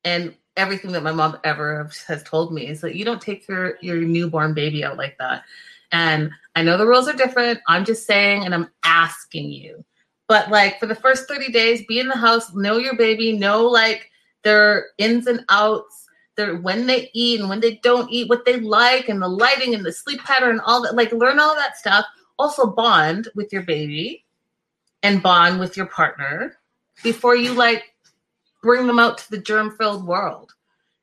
[0.02, 3.78] and everything that my mom ever has told me is that you don't take your
[3.80, 5.42] your newborn baby out like that.
[5.90, 7.60] And I know the rules are different.
[7.66, 9.84] I'm just saying and I'm asking you.
[10.28, 13.66] But like for the first 30 days, be in the house, know your baby, know
[13.66, 14.10] like
[14.44, 18.60] their ins and outs, their when they eat and when they don't eat, what they
[18.60, 22.04] like and the lighting and the sleep pattern, all that like learn all that stuff.
[22.38, 24.24] Also bond with your baby
[25.02, 26.56] and bond with your partner
[27.02, 27.94] before you like
[28.62, 30.52] bring them out to the germ filled world.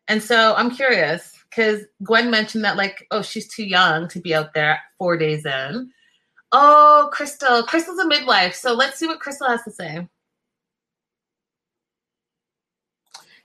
[0.07, 4.33] And so I'm curious because Gwen mentioned that, like, oh, she's too young to be
[4.33, 5.91] out there four days in.
[6.51, 7.63] Oh, Crystal.
[7.63, 8.55] Crystal's a midwife.
[8.55, 10.07] So let's see what Crystal has to say.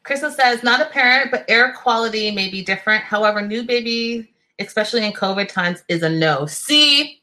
[0.04, 3.04] Crystal says, not a parent, but air quality may be different.
[3.04, 6.46] However, new baby, especially in COVID times, is a no.
[6.46, 7.22] See,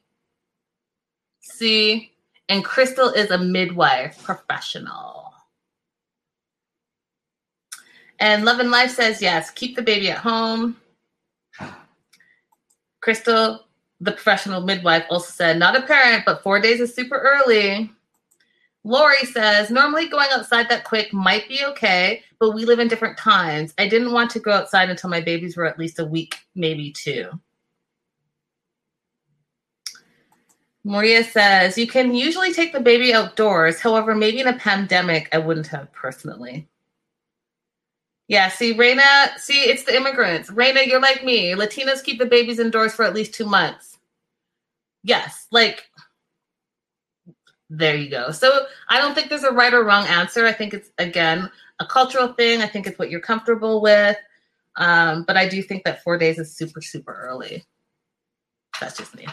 [1.41, 2.11] see,
[2.47, 5.18] and Crystal is a midwife professional.
[8.19, 10.75] And Love and Life says, yes, keep the baby at home.
[13.01, 13.65] Crystal,
[14.01, 17.91] the professional midwife, also said, not a parent, but four days is super early.
[18.83, 23.17] Lori says, normally going outside that quick might be okay, but we live in different
[23.17, 23.73] times.
[23.77, 26.91] I didn't want to go outside until my babies were at least a week, maybe
[26.91, 27.29] two.
[30.83, 33.79] Maria says, you can usually take the baby outdoors.
[33.79, 36.67] However, maybe in a pandemic, I wouldn't have personally.
[38.29, 40.51] Yeah, see, Raina, see, it's the immigrants.
[40.51, 41.53] Raina, you're like me.
[41.53, 43.97] Latinos keep the babies indoors for at least two months.
[45.03, 45.89] Yes, like
[47.71, 48.29] there you go.
[48.29, 50.45] So I don't think there's a right or wrong answer.
[50.45, 52.61] I think it's again a cultural thing.
[52.61, 54.17] I think it's what you're comfortable with.
[54.75, 57.65] Um, but I do think that four days is super, super early.
[58.79, 59.25] That's just me.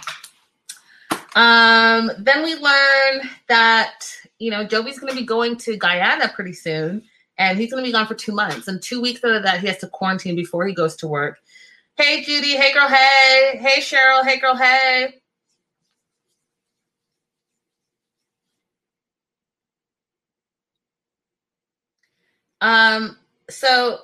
[1.35, 4.07] Um, then we learn that
[4.39, 7.03] you know Jovi's going to be going to Guyana pretty soon,
[7.39, 8.69] and he's going to be gone for two months.
[8.69, 11.39] And two weeks out of that, he has to quarantine before he goes to work.
[11.97, 15.15] Hey Judy, hey girl, hey, hey Cheryl, hey girl, hey.
[22.61, 23.17] Um,
[23.49, 24.01] so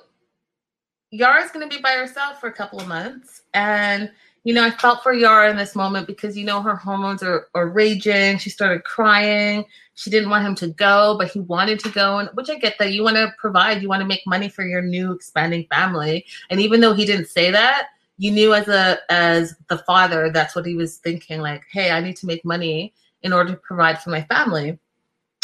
[1.11, 3.43] Yara's going to be by herself for a couple of months.
[3.53, 4.11] And,
[4.43, 7.47] you know, I felt for Yara in this moment because, you know, her hormones are,
[7.53, 8.39] are raging.
[8.39, 9.65] She started crying.
[9.95, 12.17] She didn't want him to go, but he wanted to go.
[12.17, 14.65] And which I get that you want to provide, you want to make money for
[14.65, 16.25] your new expanding family.
[16.49, 20.55] And even though he didn't say that, you knew as a as the father that's
[20.55, 23.99] what he was thinking like hey i need to make money in order to provide
[23.99, 24.77] for my family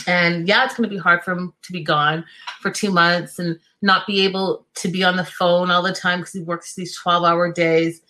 [0.08, 2.26] and yeah, it's going to be hard for him to be gone
[2.62, 6.20] for two months and not be able to be on the phone all the time
[6.20, 8.02] because he works these 12 hour days.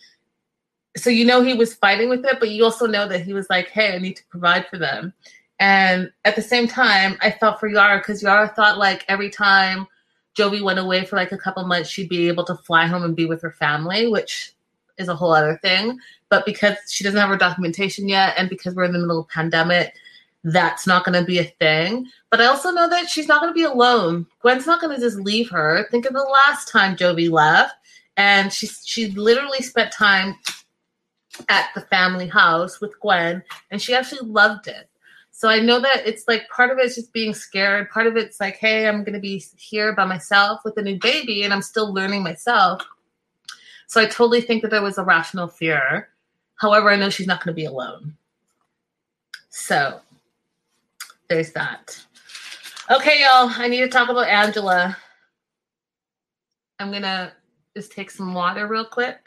[0.96, 3.48] So, you know, he was fighting with it, but you also know that he was
[3.48, 5.12] like, hey, I need to provide for them.
[5.60, 9.86] And at the same time, I felt for Yara because Yara thought like every time
[10.36, 13.14] Jovi went away for like a couple months, she'd be able to fly home and
[13.14, 14.54] be with her family, which
[14.96, 15.98] is a whole other thing.
[16.30, 19.28] But because she doesn't have her documentation yet, and because we're in the middle of
[19.28, 19.94] pandemic,
[20.44, 22.06] that's not going to be a thing.
[22.30, 24.26] But I also know that she's not going to be alone.
[24.40, 25.86] Gwen's not going to just leave her.
[25.90, 27.74] Think of the last time Jovi left,
[28.16, 30.36] and she she literally spent time
[31.48, 34.89] at the family house with Gwen, and she actually loved it.
[35.40, 37.88] So I know that it's like part of it's just being scared.
[37.88, 40.98] Part of it's like, hey, I'm going to be here by myself with a new
[40.98, 42.82] baby, and I'm still learning myself.
[43.86, 46.10] So I totally think that there was a rational fear.
[46.56, 48.18] However, I know she's not going to be alone.
[49.48, 50.02] So
[51.30, 51.98] there's that.
[52.90, 54.94] Okay, y'all, I need to talk about Angela.
[56.78, 57.32] I'm going to
[57.74, 59.26] just take some water real quick.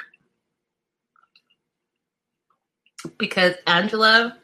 [3.18, 4.38] Because Angela,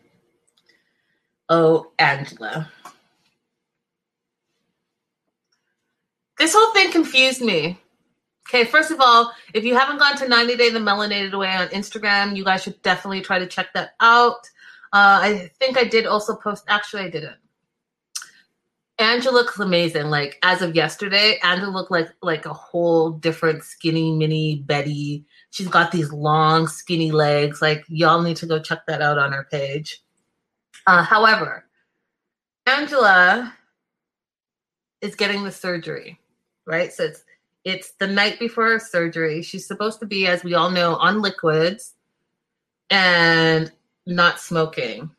[1.50, 2.72] oh, Angela.
[6.38, 7.78] This whole thing confused me.
[8.48, 11.68] Okay, first of all, if you haven't gone to 90 Day the Melanated Way on
[11.68, 14.50] Instagram, you guys should definitely try to check that out.
[14.92, 17.36] Uh, I think I did also post, actually, I didn't.
[19.00, 20.08] Angela looks amazing.
[20.10, 25.26] Like as of yesterday, Angela looked like like a whole different skinny mini Betty.
[25.52, 27.62] She's got these long skinny legs.
[27.62, 30.02] Like y'all need to go check that out on her page.
[30.90, 31.66] Uh, however,
[32.66, 33.54] Angela
[35.02, 36.20] is getting the surgery,
[36.66, 36.92] right?
[36.92, 37.24] So it's
[37.64, 39.44] it's the night before her surgery.
[39.44, 41.94] She's supposed to be, as we all know, on liquids
[42.90, 43.72] and
[44.08, 45.12] not smoking.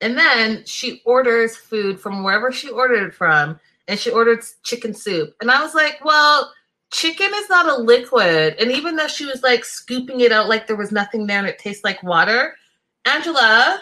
[0.00, 4.92] And then she orders food from wherever she ordered it from, and she ordered chicken
[4.92, 5.36] soup.
[5.40, 6.52] And I was like, well,
[6.90, 8.56] chicken is not a liquid.
[8.58, 11.46] And even though she was like scooping it out like there was nothing there and
[11.46, 12.56] it tastes like water,
[13.04, 13.80] Angela,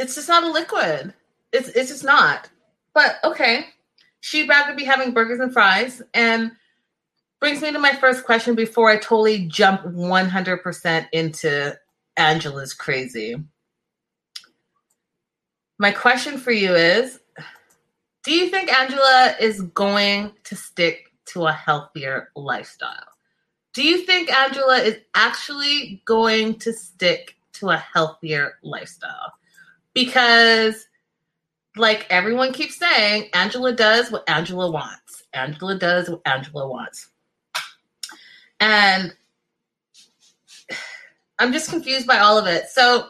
[0.00, 1.12] it's just not a liquid.
[1.52, 2.48] It's it's just not.
[2.94, 3.66] But okay.
[4.20, 6.02] She'd rather be having burgers and fries.
[6.14, 6.52] And
[7.38, 11.78] brings me to my first question before I totally jump 100% into
[12.16, 13.36] Angela's crazy.
[15.78, 17.20] My question for you is
[18.24, 23.06] Do you think Angela is going to stick to a healthier lifestyle?
[23.74, 29.32] Do you think Angela is actually going to stick to a healthier lifestyle?
[29.94, 30.86] Because,
[31.76, 35.24] like everyone keeps saying, Angela does what Angela wants.
[35.32, 37.08] Angela does what Angela wants.
[38.60, 39.14] And
[41.38, 42.68] I'm just confused by all of it.
[42.68, 43.08] So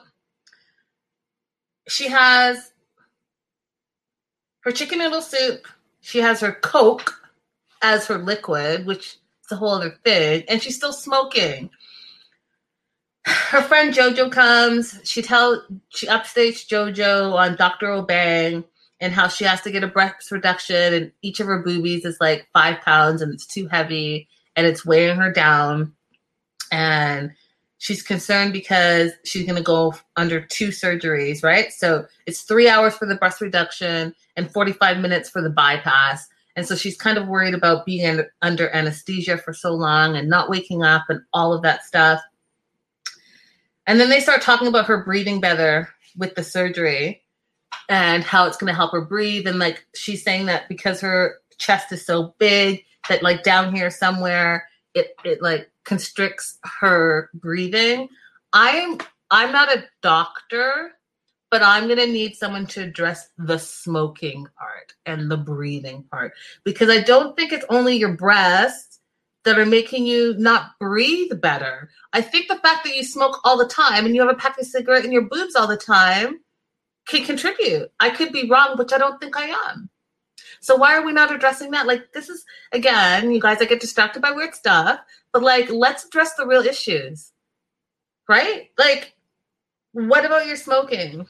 [1.88, 2.72] she has
[4.60, 5.66] her chicken noodle soup
[6.00, 7.22] she has her Coke
[7.82, 11.70] as her liquid, which is a whole other thing, and she's still smoking.
[13.26, 14.98] Her friend Jojo comes.
[15.04, 15.58] She tells
[15.90, 17.88] she upstates Jojo on Dr.
[17.88, 18.64] Obeng
[19.00, 22.18] and how she has to get a breast reduction, and each of her boobies is
[22.20, 25.94] like five pounds, and it's too heavy, and it's weighing her down.
[26.70, 27.32] And
[27.78, 31.72] she's concerned because she's going to go under two surgeries, right?
[31.72, 36.28] So it's three hours for the breast reduction and 45 minutes for the bypass.
[36.56, 40.50] And so she's kind of worried about being under anesthesia for so long and not
[40.50, 42.20] waking up and all of that stuff.
[43.90, 47.24] And then they start talking about her breathing better with the surgery
[47.88, 49.48] and how it's going to help her breathe.
[49.48, 53.90] And like she's saying that because her chest is so big that like down here
[53.90, 58.08] somewhere it it like constricts her breathing.
[58.52, 58.98] I'm
[59.32, 60.92] I'm not a doctor,
[61.50, 66.34] but I'm going to need someone to address the smoking part and the breathing part
[66.62, 68.89] because I don't think it's only your breasts
[69.44, 71.90] that are making you not breathe better.
[72.12, 74.58] I think the fact that you smoke all the time and you have a pack
[74.58, 76.40] of cigarette in your boobs all the time
[77.06, 77.90] can contribute.
[78.00, 79.88] I could be wrong, which I don't think I am.
[80.60, 81.86] So why are we not addressing that?
[81.86, 85.00] Like this is again, you guys, I get distracted by weird stuff,
[85.32, 87.32] but like let's address the real issues.
[88.28, 88.70] Right?
[88.78, 89.14] Like,
[89.92, 91.26] what about your smoking?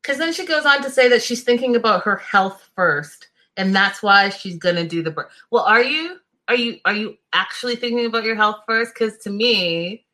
[0.00, 3.74] Because then she goes on to say that she's thinking about her health first, and
[3.74, 5.30] that's why she's gonna do the birth.
[5.50, 6.18] Well, are you?
[6.46, 6.78] Are you?
[6.86, 8.94] Are you actually thinking about your health first?
[8.94, 10.06] Because to me,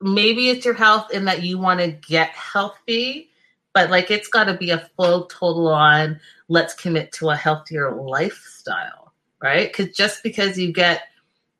[0.00, 3.30] maybe it's your health in that you want to get healthy,
[3.74, 6.20] but like it's got to be a full total on.
[6.48, 9.72] Let's commit to a healthier lifestyle, right?
[9.72, 11.02] Because just because you get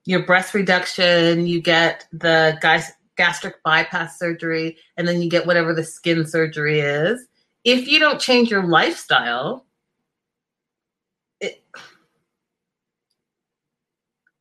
[0.04, 5.72] your breast reduction, you get the guys gastric bypass surgery, and then you get whatever
[5.74, 7.26] the skin surgery is.
[7.64, 9.65] If you don't change your lifestyle,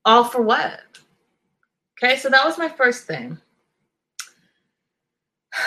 [0.05, 0.79] all for what?
[1.97, 3.39] Okay, so that was my first thing.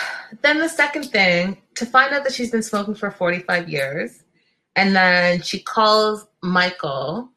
[0.42, 4.24] Then the second thing, to find out that she's been smoking for 45 years,
[4.76, 7.30] and then she calls Michael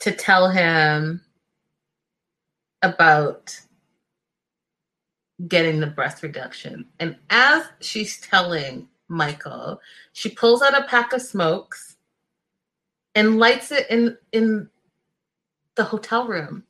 [0.00, 1.20] to tell him
[2.82, 3.58] about
[5.46, 6.86] getting the breast reduction.
[7.00, 9.80] And as she's telling Michael,
[10.12, 11.96] she pulls out a pack of smokes
[13.14, 14.70] and lights it in in
[15.78, 16.64] the hotel room.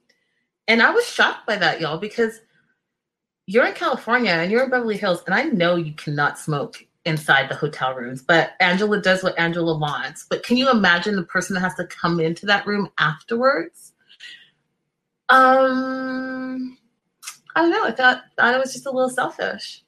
[0.69, 2.41] And I was shocked by that, y'all, because
[3.47, 7.49] you're in California and you're in Beverly Hills, and I know you cannot smoke inside
[7.49, 10.27] the hotel rooms, but Angela does what Angela wants.
[10.29, 13.95] But can you imagine the person that has to come into that room afterwards?
[15.31, 16.77] Um,
[17.57, 17.85] I don't know.
[17.85, 19.83] I thought, thought it was just a little selfish.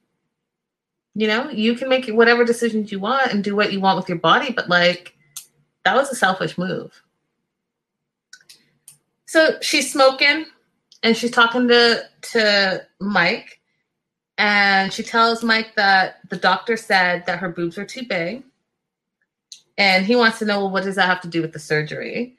[1.14, 4.08] You know, you can make whatever decisions you want and do what you want with
[4.08, 5.14] your body, but like
[5.84, 7.02] that was a selfish move.
[9.30, 10.44] So she's smoking
[11.04, 12.02] and she's talking to
[12.32, 13.60] to Mike,
[14.38, 18.42] and she tells Mike that the doctor said that her boobs are too big,
[19.78, 22.38] and he wants to know well, what does that have to do with the surgery?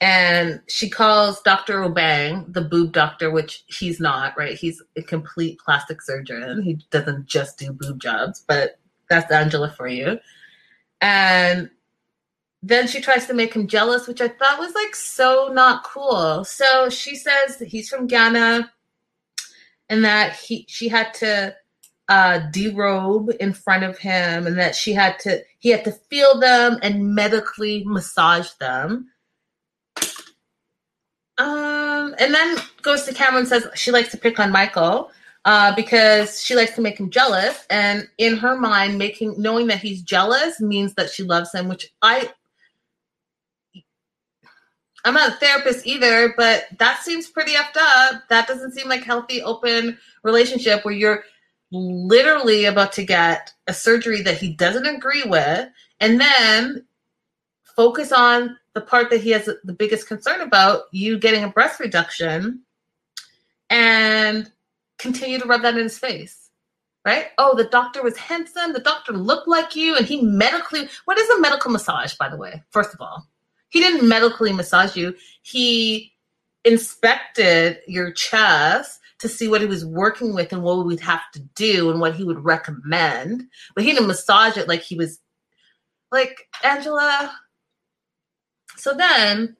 [0.00, 1.80] And she calls Dr.
[1.80, 4.56] Obeng the boob doctor, which he's not, right?
[4.56, 6.62] He's a complete plastic surgeon.
[6.62, 8.78] He doesn't just do boob jobs, but
[9.10, 10.20] that's Angela for you.
[11.00, 11.68] And
[12.62, 16.44] then she tries to make him jealous, which I thought was like so not cool.
[16.44, 18.72] So she says he's from Ghana
[19.88, 21.54] and that he she had to
[22.08, 26.40] uh derobe in front of him and that she had to he had to feel
[26.40, 29.10] them and medically massage them.
[31.38, 35.10] Um and then goes to Cameron says she likes to pick on Michael
[35.44, 37.64] uh, because she likes to make him jealous.
[37.70, 41.90] And in her mind, making knowing that he's jealous means that she loves him, which
[42.02, 42.30] I
[45.04, 48.28] I'm not a therapist either, but that seems pretty effed up.
[48.28, 51.24] That doesn't seem like healthy, open relationship where you're
[51.70, 55.68] literally about to get a surgery that he doesn't agree with,
[56.00, 56.84] and then
[57.76, 61.78] focus on the part that he has the biggest concern about, you getting a breast
[61.78, 62.62] reduction,
[63.70, 64.50] and
[64.98, 66.50] continue to rub that in his face.
[67.04, 67.28] Right?
[67.38, 68.72] Oh, the doctor was handsome.
[68.72, 70.88] The doctor looked like you, and he medically.
[71.06, 72.62] What is a medical massage, by the way?
[72.70, 73.26] First of all,
[73.68, 75.14] he didn't medically massage you.
[75.42, 76.12] He
[76.64, 81.40] inspected your chest to see what he was working with and what we'd have to
[81.54, 83.44] do and what he would recommend.
[83.74, 85.18] But he didn't massage it like he was
[86.12, 87.32] like Angela.
[88.76, 89.56] So then,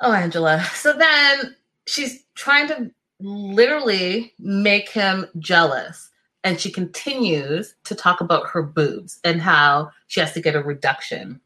[0.00, 0.62] oh, Angela.
[0.74, 1.56] So then
[1.86, 2.90] she's trying to
[3.20, 6.10] literally make him jealous
[6.44, 10.62] and she continues to talk about her boobs and how she has to get a
[10.62, 11.40] reduction.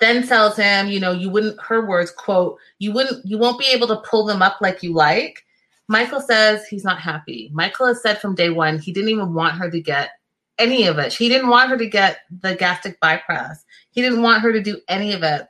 [0.00, 3.66] Then tells him, you know, you wouldn't, her words, quote, you wouldn't, you won't be
[3.66, 5.44] able to pull them up like you like.
[5.88, 7.50] Michael says he's not happy.
[7.52, 10.10] Michael has said from day one he didn't even want her to get
[10.58, 11.12] any of it.
[11.12, 13.64] He didn't want her to get the gastric bypass.
[13.90, 15.46] He didn't want her to do any of it.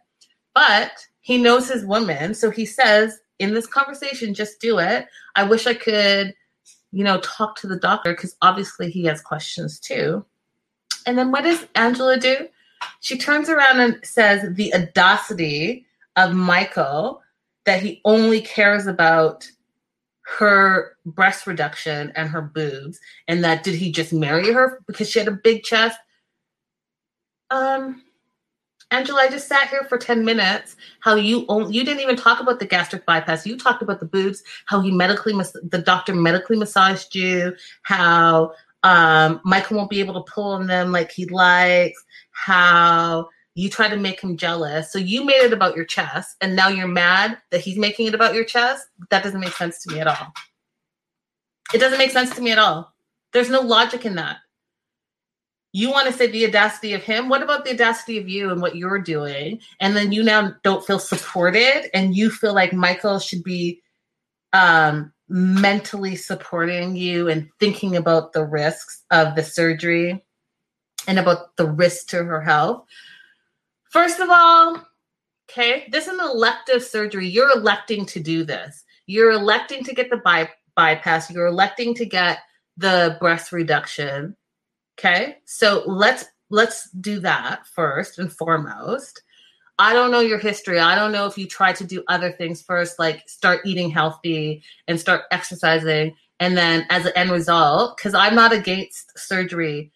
[0.55, 2.35] But he knows his woman.
[2.35, 5.07] So he says in this conversation, just do it.
[5.35, 6.35] I wish I could
[6.93, 10.25] you know, talk to the doctor because obviously he has questions too.
[11.07, 12.49] And then what does Angela do?
[13.01, 15.87] She turns around and says the audacity
[16.17, 17.23] of Michael
[17.65, 19.49] that he only cares about
[20.39, 25.19] her breast reduction and her boobs and that did he just marry her because she
[25.19, 25.99] had a big chest
[27.51, 28.03] um
[28.91, 30.77] Angela, I just sat here for 10 minutes.
[31.01, 33.47] How you only, you didn't even talk about the gastric bypass.
[33.47, 38.53] You talked about the boobs, how he medically, the doctor medically massaged you, how
[38.85, 42.03] um, Michael won't be able to pull on them like he likes,
[42.45, 44.93] how you try to make him jealous.
[44.93, 48.15] So you made it about your chest, and now you're mad that he's making it
[48.15, 48.87] about your chest.
[49.11, 50.33] That doesn't make sense to me at all.
[51.75, 52.95] It doesn't make sense to me at all.
[53.33, 54.39] There's no logic in that
[55.73, 58.61] you want to say the audacity of him what about the audacity of you and
[58.61, 63.19] what you're doing and then you now don't feel supported and you feel like michael
[63.19, 63.81] should be
[64.53, 70.25] um mentally supporting you and thinking about the risks of the surgery
[71.09, 72.85] and about the risk to her health
[73.91, 74.87] first of all
[75.51, 80.09] okay this is an elective surgery you're electing to do this you're electing to get
[80.11, 82.39] the by- bypass you're electing to get
[82.77, 84.37] the breast reduction
[84.99, 85.37] Okay.
[85.45, 89.23] So let's let's do that first and foremost.
[89.79, 90.81] I don't know your history.
[90.81, 94.65] I don't know if you tried to do other things first, like start eating healthy
[94.89, 96.17] and start exercising.
[96.41, 99.93] And then as an end result, because I'm not against surgery,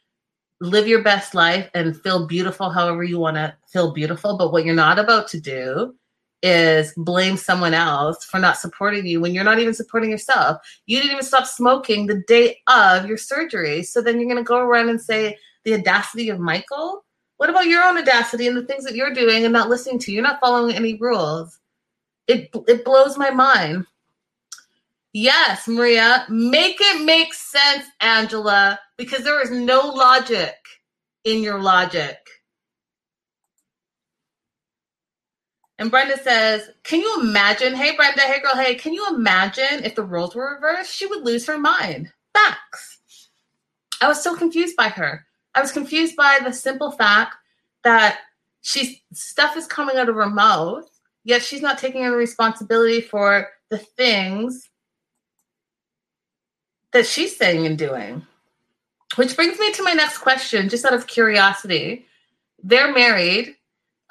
[0.62, 4.38] live your best life and feel beautiful however you want to feel beautiful.
[4.38, 5.94] But what you're not about to do
[6.42, 10.58] is blame someone else for not supporting you when you're not even supporting yourself.
[10.86, 13.82] You didn't even stop smoking the day of your surgery.
[13.82, 17.04] So then you're going to go around and say the audacity of Michael?
[17.36, 20.12] What about your own audacity and the things that you're doing and not listening to?
[20.12, 21.58] You're not following any rules.
[22.28, 23.84] It it blows my mind.
[25.12, 30.54] Yes, Maria, make it make sense, Angela, because there is no logic
[31.24, 32.16] in your logic.
[35.78, 37.74] And Brenda says, Can you imagine?
[37.74, 40.94] Hey, Brenda, hey, girl, hey, can you imagine if the roles were reversed?
[40.94, 42.10] She would lose her mind.
[42.32, 42.98] Facts.
[44.00, 45.26] I was so confused by her.
[45.54, 47.36] I was confused by the simple fact
[47.84, 48.20] that
[48.62, 50.88] she's stuff is coming out of her mouth,
[51.24, 54.70] yet she's not taking any responsibility for the things
[56.92, 58.26] that she's saying and doing.
[59.16, 62.06] Which brings me to my next question, just out of curiosity.
[62.62, 63.56] They're married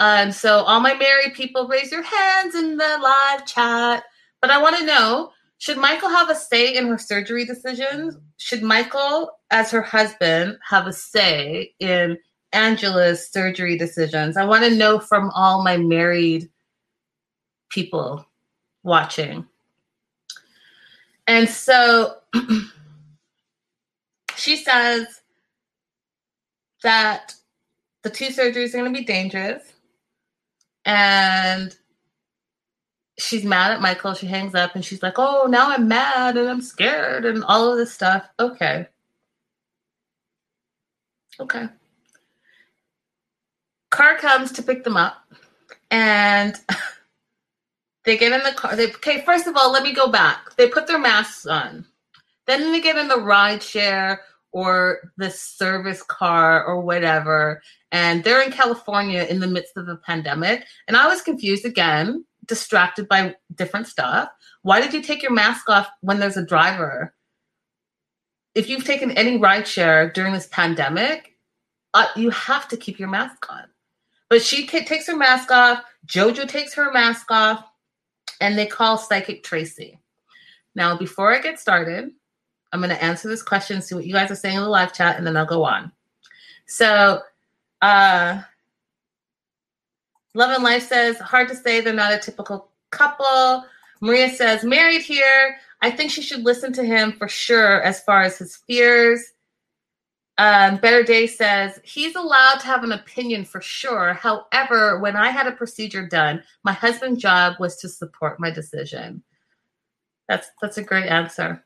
[0.02, 4.04] um, so all my married people, raise your hands in the live chat.
[4.42, 8.18] But I want to know, should Michael have a say in her surgery decisions?
[8.38, 12.18] Should Michael, as her husband, have a say in
[12.52, 14.38] Angela's surgery decisions?
[14.38, 16.50] I want to know from all my married
[17.70, 18.26] people
[18.82, 19.46] watching.
[21.28, 22.18] And so
[24.36, 25.22] she says
[26.84, 27.36] that
[28.04, 29.64] the two surgeries are going to be dangerous
[30.86, 31.76] and
[33.20, 34.14] she's mad at Michael.
[34.14, 37.72] She hangs up and she's like, Oh, now I'm mad and I'm scared and all
[37.72, 38.28] of this stuff.
[38.40, 38.88] Okay.
[41.40, 41.68] Okay.
[43.92, 45.18] Car comes to pick them up
[45.92, 46.56] and
[48.06, 48.76] they get in the car.
[48.76, 50.56] They, okay, first of all, let me go back.
[50.56, 51.86] They put their masks on.
[52.48, 54.22] Then they get in the ride share
[54.52, 57.62] or the service car or whatever.
[57.92, 60.66] And they're in California in the midst of a pandemic.
[60.88, 64.30] And I was confused again, distracted by different stuff.
[64.64, 67.14] Why did you take your mask off when there's a driver?
[68.56, 71.38] If you've taken any ride share during this pandemic,
[71.94, 73.64] uh, you have to keep your mask on.
[74.30, 75.84] But she takes her mask off.
[76.06, 77.64] Jojo takes her mask off,
[78.42, 80.00] and they call Psychic Tracy.
[80.76, 82.12] Now, before I get started,
[82.74, 84.94] I'm going to answer this question, see what you guys are saying in the live
[84.94, 85.92] chat, and then I'll go on.
[86.66, 87.22] So,
[87.82, 88.42] uh,
[90.34, 93.66] Love and Life says, hard to say they're not a typical couple.
[94.00, 95.58] Maria says, married here.
[95.82, 99.34] I think she should listen to him for sure as far as his fears.
[100.38, 104.14] Um, Better Day says, he's allowed to have an opinion for sure.
[104.14, 109.24] However, when I had a procedure done, my husband's job was to support my decision.
[110.28, 111.64] That's that's a great answer.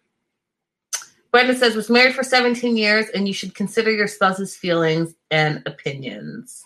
[1.32, 5.62] Brenda says, was married for 17 years and you should consider your spouse's feelings and
[5.66, 6.64] opinions.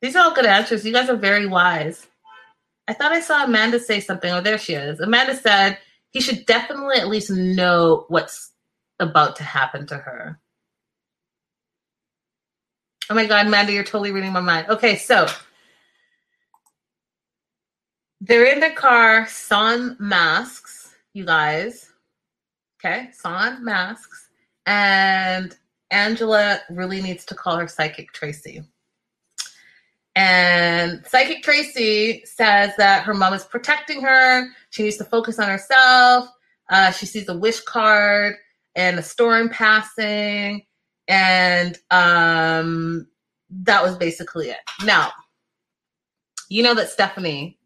[0.00, 0.86] These are all good answers.
[0.86, 2.06] You guys are very wise.
[2.88, 4.32] I thought I saw Amanda say something.
[4.32, 5.00] Oh, there she is.
[5.00, 5.78] Amanda said
[6.10, 8.52] he should definitely at least know what's
[9.00, 10.38] about to happen to her.
[13.08, 14.68] Oh my God, Amanda, you're totally reading my mind.
[14.68, 15.26] Okay, so
[18.20, 21.90] they're in the car, sans masks, you guys.
[22.78, 24.28] Okay, sans masks.
[24.66, 25.56] And
[25.90, 28.62] Angela really needs to call her psychic Tracy.
[30.14, 34.48] And Psychic Tracy says that her mom is protecting her.
[34.70, 36.28] She needs to focus on herself.
[36.68, 38.36] Uh, she sees a wish card
[38.80, 40.64] and a storm passing.
[41.06, 43.06] And um,
[43.50, 44.56] that was basically it.
[44.84, 45.12] Now,
[46.48, 47.58] you know that Stephanie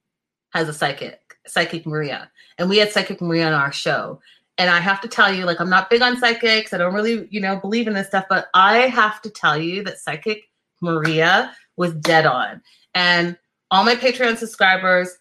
[0.50, 2.30] has a psychic, Psychic Maria.
[2.58, 4.20] And we had Psychic Maria on our show.
[4.58, 6.72] And I have to tell you, like, I'm not big on psychics.
[6.72, 9.84] I don't really, you know, believe in this stuff, but I have to tell you
[9.84, 10.48] that Psychic
[10.80, 12.60] Maria was dead on.
[12.94, 13.36] And
[13.70, 15.16] all my Patreon subscribers,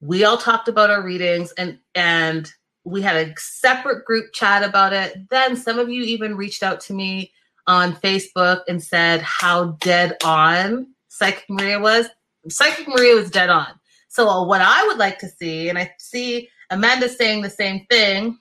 [0.00, 2.52] we all talked about our readings and and
[2.84, 5.28] we had a separate group chat about it.
[5.28, 7.32] Then some of you even reached out to me
[7.66, 12.08] on Facebook and said how dead on Psychic Maria was.
[12.48, 13.68] Psychic Maria was dead on.
[14.08, 18.38] So what I would like to see, and I see Amanda saying the same thing,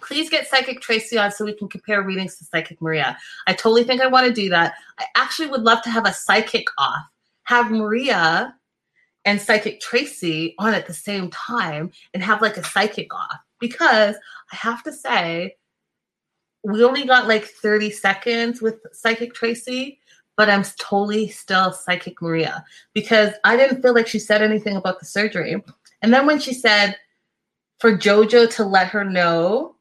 [0.00, 3.18] please get Psychic Tracy on so we can compare readings to Psychic Maria.
[3.46, 4.74] I totally think I want to do that.
[4.98, 7.04] I actually would love to have a psychic off,
[7.44, 8.54] have Maria
[9.24, 14.16] and Psychic Tracy on at the same time and have like a psychic off because
[14.52, 15.56] I have to say,
[16.64, 20.00] we only got like 30 seconds with Psychic Tracy,
[20.36, 25.00] but I'm totally still Psychic Maria because I didn't feel like she said anything about
[25.00, 25.62] the surgery.
[26.02, 26.96] And then when she said
[27.78, 29.76] for JoJo to let her know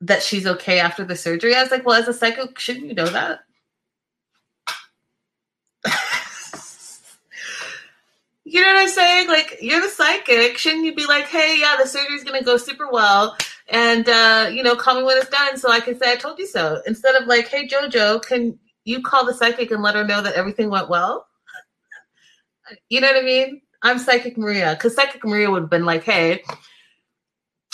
[0.00, 1.54] that she's okay after the surgery.
[1.54, 3.40] I was like, well, as a psychic, shouldn't you know that?
[8.50, 9.28] You know what I'm saying?
[9.28, 10.58] Like, you're the psychic.
[10.58, 13.36] Shouldn't you be like, hey, yeah, the surgery's to go super well.
[13.68, 16.40] And, uh, you know, call me when it's done so I can say I told
[16.40, 16.82] you so.
[16.84, 20.34] Instead of like, hey, JoJo, can you call the psychic and let her know that
[20.34, 21.28] everything went well?
[22.88, 23.62] You know what I mean?
[23.82, 24.74] I'm Psychic Maria.
[24.74, 26.42] Because Psychic Maria would have been like, hey,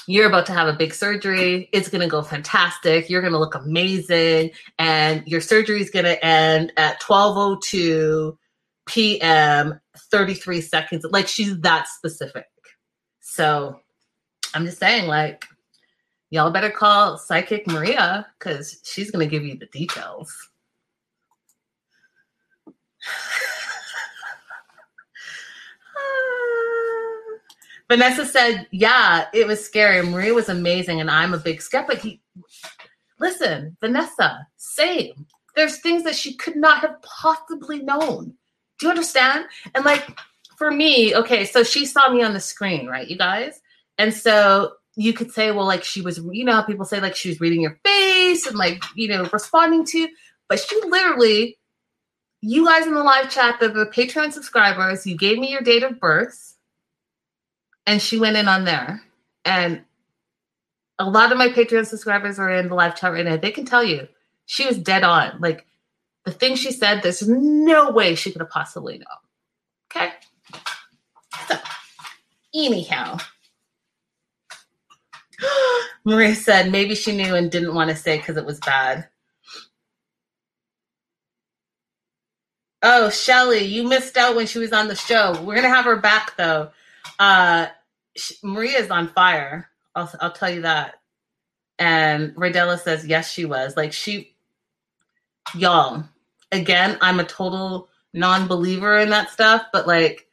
[0.07, 1.71] you're about to have a big surgery.
[1.73, 3.09] It's going to go fantastic.
[3.09, 4.51] You're going to look amazing.
[4.79, 8.39] And your surgery is going to end at 1202
[8.87, 9.81] p.m.,
[10.11, 11.07] 33 seconds.
[11.11, 12.47] Like she's that specific.
[13.21, 13.81] So
[14.55, 15.45] I'm just saying, like,
[16.31, 20.35] y'all better call Psychic Maria because she's going to give you the details.
[27.89, 30.03] Vanessa said, "Yeah, it was scary.
[30.05, 32.21] Maria was amazing, and I'm a big skeptic." He,
[33.21, 35.27] listen, Vanessa, same.
[35.55, 38.35] There's things that she could not have possibly known.
[38.79, 39.47] Do you understand?
[39.75, 40.19] And like
[40.57, 43.61] for me, okay, so she saw me on the screen, right, you guys?
[43.99, 47.29] And so you could say, well, like she was, you know, people say like she
[47.29, 50.09] was reading your face and like, you know, responding to,
[50.49, 51.59] but she literally,
[52.41, 55.83] you guys in the live chat, the, the Patreon subscribers, you gave me your date
[55.83, 56.57] of birth
[57.87, 59.03] and she went in on there.
[59.45, 59.83] And
[60.99, 63.37] a lot of my Patreon subscribers are in the live chat right now.
[63.37, 64.09] They can tell you
[64.47, 65.39] she was dead on.
[65.41, 65.67] Like
[66.27, 69.07] the thing she said, there's no way she could have possibly known.
[69.91, 70.13] Okay.
[71.49, 71.57] So,
[72.53, 73.19] anyhow,
[76.05, 79.09] Maria said maybe she knew and didn't want to say because it was bad.
[82.83, 85.41] Oh, Shelly, you missed out when she was on the show.
[85.43, 86.71] We're gonna have her back though.
[87.21, 87.69] Uh,
[88.43, 89.71] Maria's on fire.
[89.95, 90.97] I'll, I'll tell you that.
[91.79, 93.77] And Radella says, yes, she was.
[93.77, 94.35] Like, she,
[95.55, 96.05] y'all,
[96.53, 100.29] again, I'm a total non believer in that stuff, but like,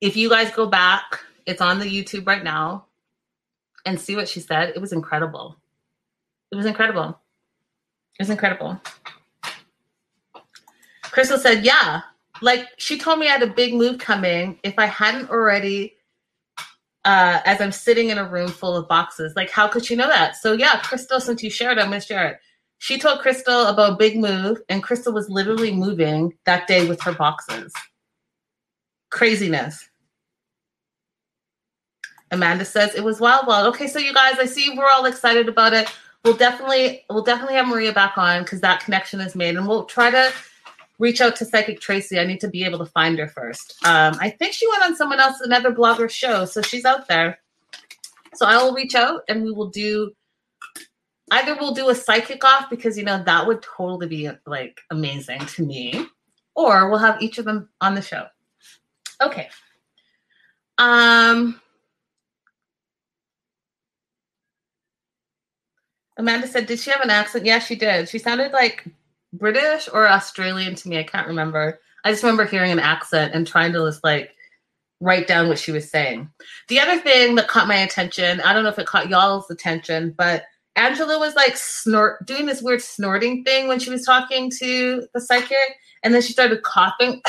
[0.00, 2.86] if you guys go back, it's on the YouTube right now
[3.86, 4.70] and see what she said.
[4.70, 5.56] It was incredible.
[6.50, 7.18] It was incredible.
[8.18, 8.80] It was incredible.
[11.02, 12.02] Crystal said, yeah,
[12.40, 14.58] like she told me I had a big move coming.
[14.62, 15.96] If I hadn't already
[17.04, 19.34] uh, as I'm sitting in a room full of boxes.
[19.34, 20.36] Like, how could she know that?
[20.36, 22.40] So, yeah, Crystal, since you shared, I'm to share it.
[22.82, 27.12] She told Crystal about big move, and Crystal was literally moving that day with her
[27.12, 27.72] boxes.
[29.08, 29.88] Craziness.
[32.32, 33.72] Amanda says it was wild, wild.
[33.72, 35.92] Okay, so you guys, I see we're all excited about it.
[36.24, 39.84] We'll definitely, we'll definitely have Maria back on because that connection is made, and we'll
[39.84, 40.32] try to
[40.98, 42.18] reach out to Psychic Tracy.
[42.18, 43.76] I need to be able to find her first.
[43.84, 47.38] Um, I think she went on someone else, another blogger show, so she's out there.
[48.34, 50.10] So I will reach out and we will do
[51.32, 55.40] either we'll do a psychic off because you know that would totally be like amazing
[55.46, 56.06] to me,
[56.54, 58.26] or we'll have each of them on the show.
[59.20, 59.48] Okay.
[60.78, 61.60] Um
[66.16, 67.46] Amanda said, Did she have an accent?
[67.46, 68.08] Yeah, she did.
[68.08, 68.86] She sounded like
[69.32, 70.98] British or Australian to me.
[70.98, 71.80] I can't remember.
[72.04, 74.34] I just remember hearing an accent and trying to just like
[75.00, 76.30] write down what she was saying.
[76.68, 80.14] The other thing that caught my attention, I don't know if it caught y'all's attention,
[80.16, 80.44] but
[80.76, 85.20] Angela was like snort doing this weird snorting thing when she was talking to the
[85.20, 87.20] psychic, and then she started coughing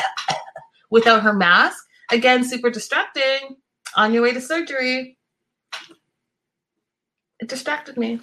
[0.90, 1.84] without her mask.
[2.12, 3.58] Again, super distracting.
[3.96, 5.18] On your way to surgery.
[7.40, 8.22] It distracted me.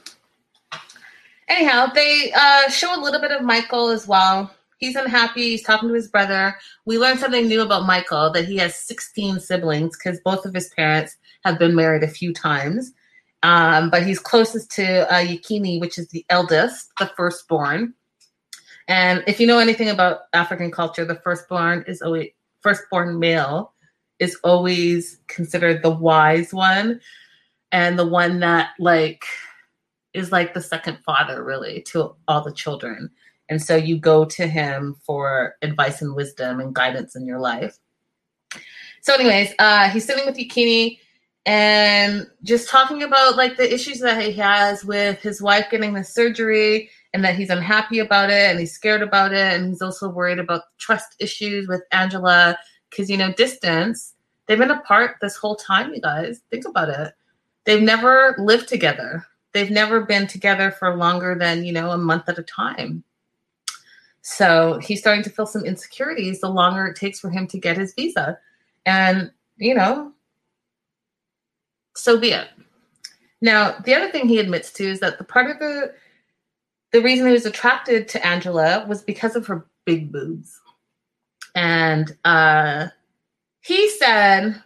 [1.49, 4.51] Anyhow, they uh, show a little bit of Michael as well.
[4.79, 5.51] He's unhappy.
[5.51, 6.57] He's talking to his brother.
[6.87, 10.71] We learned something new about Michael that he has 16 siblings because both of his
[10.71, 12.93] parents have been married a few times.
[13.43, 17.95] Um, but he's closest to uh, Yekini, which is the eldest, the firstborn.
[18.87, 22.31] And if you know anything about African culture, the firstborn is always
[22.61, 23.73] firstborn male
[24.19, 27.01] is always considered the wise one
[27.73, 29.25] and the one that like
[30.13, 33.11] is like the second father really to all the children.
[33.49, 37.79] And so you go to him for advice and wisdom and guidance in your life.
[39.03, 40.99] So, anyways, uh, he's sitting with Yekini
[41.47, 46.05] and just talking about like the issues that he has with his wife getting the
[46.05, 49.55] surgery and that he's unhappy about it and he's scared about it.
[49.55, 52.59] And he's also worried about trust issues with Angela
[52.91, 54.15] because, you know, distance.
[54.47, 56.41] They've been apart this whole time, you guys.
[56.51, 57.15] Think about it.
[57.65, 62.29] They've never lived together they've never been together for longer than you know a month
[62.29, 63.03] at a time
[64.23, 67.77] so he's starting to feel some insecurities the longer it takes for him to get
[67.77, 68.39] his visa
[68.87, 70.13] and you know
[72.01, 72.49] so be it
[73.41, 75.93] now the other thing he admits to is that the part of the
[76.93, 80.61] the reason he was attracted to angela was because of her big boobs
[81.55, 82.87] and uh
[83.61, 84.63] he said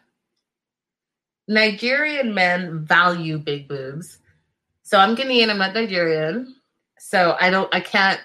[1.49, 4.19] nigerian men value big boobs
[4.85, 6.55] so I'm Ghanaian, I'm not Nigerian.
[6.99, 8.21] So I don't I can't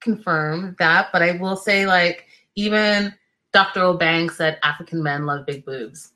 [0.00, 3.14] confirm that, but I will say like even
[3.52, 3.80] Dr.
[3.80, 6.12] Obeng said African men love big boobs.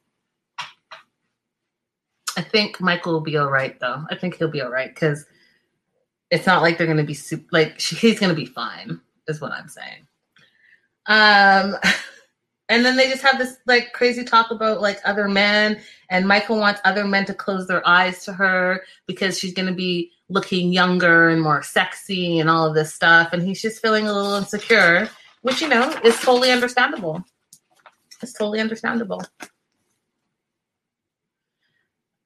[2.38, 4.04] I think Michael will be all right though.
[4.10, 5.26] I think he'll be all right because
[6.30, 9.40] it's not like they're going to be super, like he's going to be fine is
[9.40, 10.06] what I'm saying.
[11.06, 11.76] Um
[12.68, 15.80] and then they just have this like crazy talk about like other men
[16.10, 19.74] and michael wants other men to close their eyes to her because she's going to
[19.74, 24.06] be looking younger and more sexy and all of this stuff and he's just feeling
[24.06, 25.08] a little insecure
[25.40, 27.24] which you know is totally understandable
[28.20, 29.22] it's totally understandable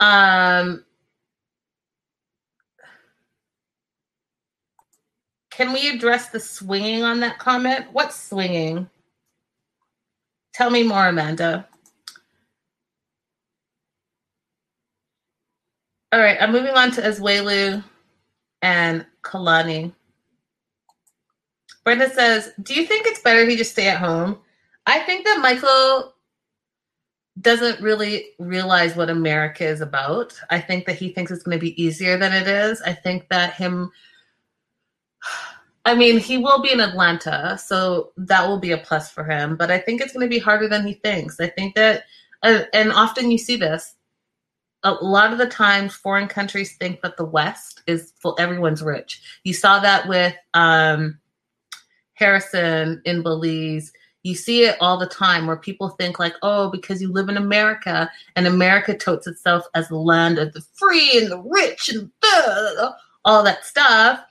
[0.03, 0.85] um
[5.51, 8.89] can we address the swinging on that comment what's swinging
[10.53, 11.67] Tell me more, Amanda.
[16.13, 17.83] All right, I'm moving on to Asuelu
[18.61, 19.95] and Kalani.
[21.85, 24.39] Brenda says, Do you think it's better he just stay at home?
[24.87, 26.13] I think that Michael
[27.41, 30.39] doesn't really realize what America is about.
[30.51, 32.83] I think that he thinks it's going to be easier than it is.
[32.83, 33.91] I think that him
[35.85, 39.57] I mean, he will be in Atlanta, so that will be a plus for him.
[39.57, 41.41] But I think it's going to be harder than he thinks.
[41.41, 42.05] I think that,
[42.43, 43.95] uh, and often you see this.
[44.85, 48.37] A lot of the times, foreign countries think that the West is full.
[48.39, 49.23] Everyone's rich.
[49.45, 51.19] You saw that with um,
[52.15, 53.93] Harrison in Belize.
[54.23, 57.37] You see it all the time where people think like, oh, because you live in
[57.37, 62.11] America and America totes itself as the land of the free and the rich and
[63.25, 64.25] all that stuff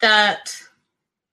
[0.00, 0.54] that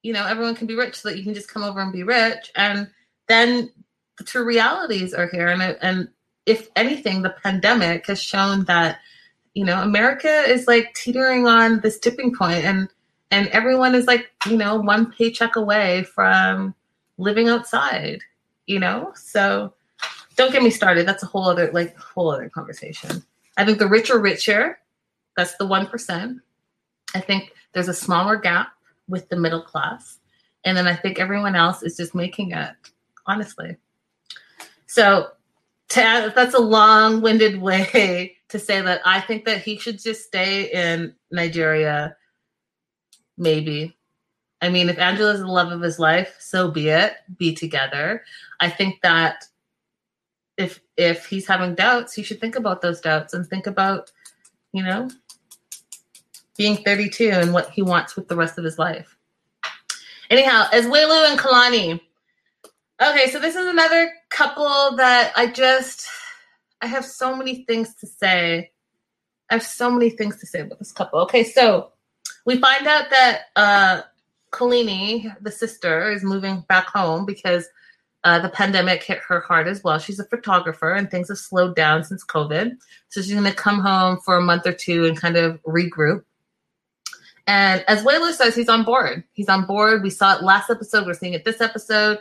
[0.02, 2.04] you know everyone can be rich so that you can just come over and be
[2.04, 2.90] rich and
[3.28, 3.70] then
[4.18, 5.48] the true realities are here.
[5.48, 6.10] And and
[6.46, 9.00] if anything the pandemic has shown that
[9.54, 12.90] you know america is like teetering on this tipping point and
[13.32, 16.76] and everyone is like you know one paycheck away from
[17.18, 18.20] living outside
[18.66, 19.74] you know so
[20.36, 23.24] don't get me started that's a whole other like whole other conversation
[23.58, 24.78] i think the rich are richer
[25.38, 26.40] that's the 1%
[27.14, 28.70] i think there's a smaller gap
[29.08, 30.20] with the middle class.
[30.64, 32.72] And then I think everyone else is just making it,
[33.28, 33.76] honestly.
[34.88, 35.28] So
[35.90, 40.24] to add, that's a long-winded way to say that I think that he should just
[40.24, 42.16] stay in Nigeria.
[43.38, 43.95] Maybe.
[44.66, 47.18] I mean, if Angela's the love of his life, so be it.
[47.38, 48.24] Be together.
[48.60, 49.46] I think that
[50.58, 54.12] if if he's having doubts, he should think about those doubts and think about,
[54.74, 55.08] you know,
[56.58, 59.16] being 32 and what he wants with the rest of his life.
[60.32, 62.02] Anyhow, as Asuelu and Kalani.
[63.00, 66.08] Okay, so this is another couple that I just
[66.82, 68.72] I have so many things to say.
[69.52, 71.20] I have so many things to say about this couple.
[71.20, 71.92] Okay, so
[72.48, 74.02] we find out that uh
[74.56, 77.68] Kolini, the sister, is moving back home because
[78.24, 80.00] uh, the pandemic hit her hard as well.
[80.00, 82.72] She's a photographer and things have slowed down since COVID.
[83.10, 86.24] So she's going to come home for a month or two and kind of regroup.
[87.46, 89.24] And as Asuelu says he's on board.
[89.34, 90.02] He's on board.
[90.02, 91.06] We saw it last episode.
[91.06, 92.20] We're seeing it this episode.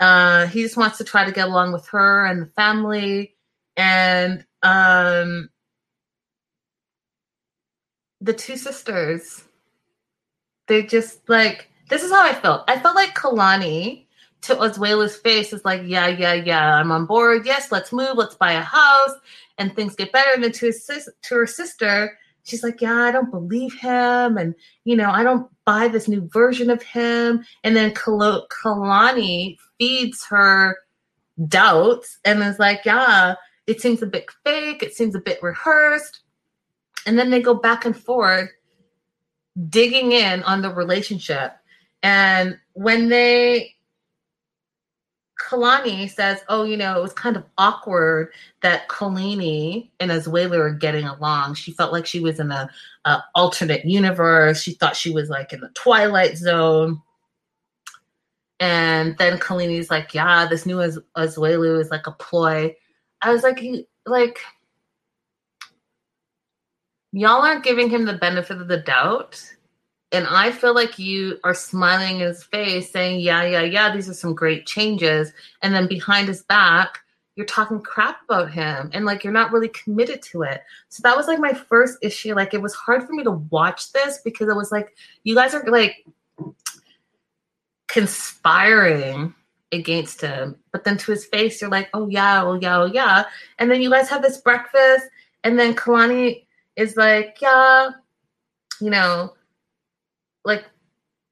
[0.00, 3.34] Uh, he just wants to try to get along with her and the family.
[3.76, 5.50] And um,
[8.22, 9.44] the two sisters,
[10.68, 12.64] they just like, this is how I felt.
[12.68, 14.06] I felt like Kalani
[14.42, 17.44] to Asuelu's face is like, yeah, yeah, yeah, I'm on board.
[17.44, 18.16] Yes, let's move.
[18.16, 19.12] Let's buy a house
[19.58, 20.30] and things get better.
[20.32, 24.38] And then to his sis- to her sister, she's like, yeah, I don't believe him.
[24.38, 27.44] And, you know, I don't buy this new version of him.
[27.62, 30.78] And then Kal- Kalani feeds her
[31.46, 33.34] doubts and is like, yeah,
[33.66, 34.82] it seems a bit fake.
[34.82, 36.20] It seems a bit rehearsed.
[37.04, 38.48] And then they go back and forth
[39.68, 41.52] digging in on the relationship.
[42.02, 43.76] And when they
[45.52, 48.32] Kalani says, "Oh, you know, it was kind of awkward
[48.62, 51.54] that Kolini and Asuelu are getting along.
[51.54, 52.68] She felt like she was in a,
[53.34, 54.62] alternate universe.
[54.62, 57.02] She thought she was like in the Twilight Zone."
[58.60, 62.74] And then Kolini's like, "Yeah, this new Az- Asuelu is like a ploy."
[63.22, 63.62] I was like,
[64.06, 64.38] "Like,
[67.12, 69.42] y'all aren't giving him the benefit of the doubt."
[70.12, 74.08] And I feel like you are smiling in his face, saying, Yeah, yeah, yeah, these
[74.08, 75.32] are some great changes.
[75.62, 76.98] And then behind his back,
[77.34, 80.62] you're talking crap about him and like you're not really committed to it.
[80.90, 82.34] So that was like my first issue.
[82.34, 84.94] Like it was hard for me to watch this because it was like,
[85.24, 86.04] you guys are like
[87.88, 89.34] conspiring
[89.72, 90.56] against him.
[90.72, 93.24] But then to his face, you're like, Oh, yeah, oh, yeah, oh, yeah.
[93.58, 95.06] And then you guys have this breakfast.
[95.42, 96.44] And then Kalani
[96.76, 97.90] is like, Yeah,
[98.78, 99.32] you know,
[100.44, 100.64] like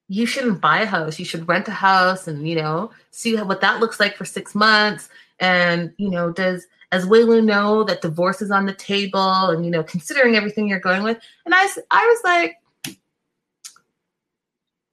[0.08, 1.18] you shouldn't buy a house.
[1.18, 4.54] You should rent a house and, you know, see what that looks like for six
[4.54, 5.08] months.
[5.38, 9.70] And, you know, does as Asuelu know that divorce is on the table and, you
[9.70, 11.18] know, considering everything you're going with.
[11.46, 12.56] And I, I was like,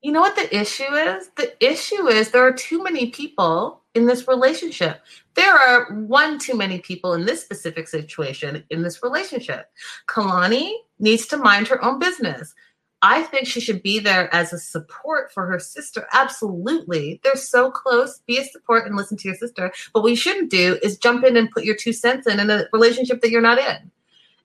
[0.03, 1.29] you know what the issue is?
[1.35, 5.01] The issue is there are too many people in this relationship.
[5.33, 9.71] There are one too many people in this specific situation in this relationship.
[10.07, 12.53] Kalani needs to mind her own business.
[13.01, 16.07] I think she should be there as a support for her sister.
[16.13, 17.19] Absolutely.
[17.23, 18.19] They're so close.
[18.25, 19.71] Be a support and listen to your sister.
[19.93, 22.49] But what you shouldn't do is jump in and put your two cents in in
[22.49, 23.91] a relationship that you're not in.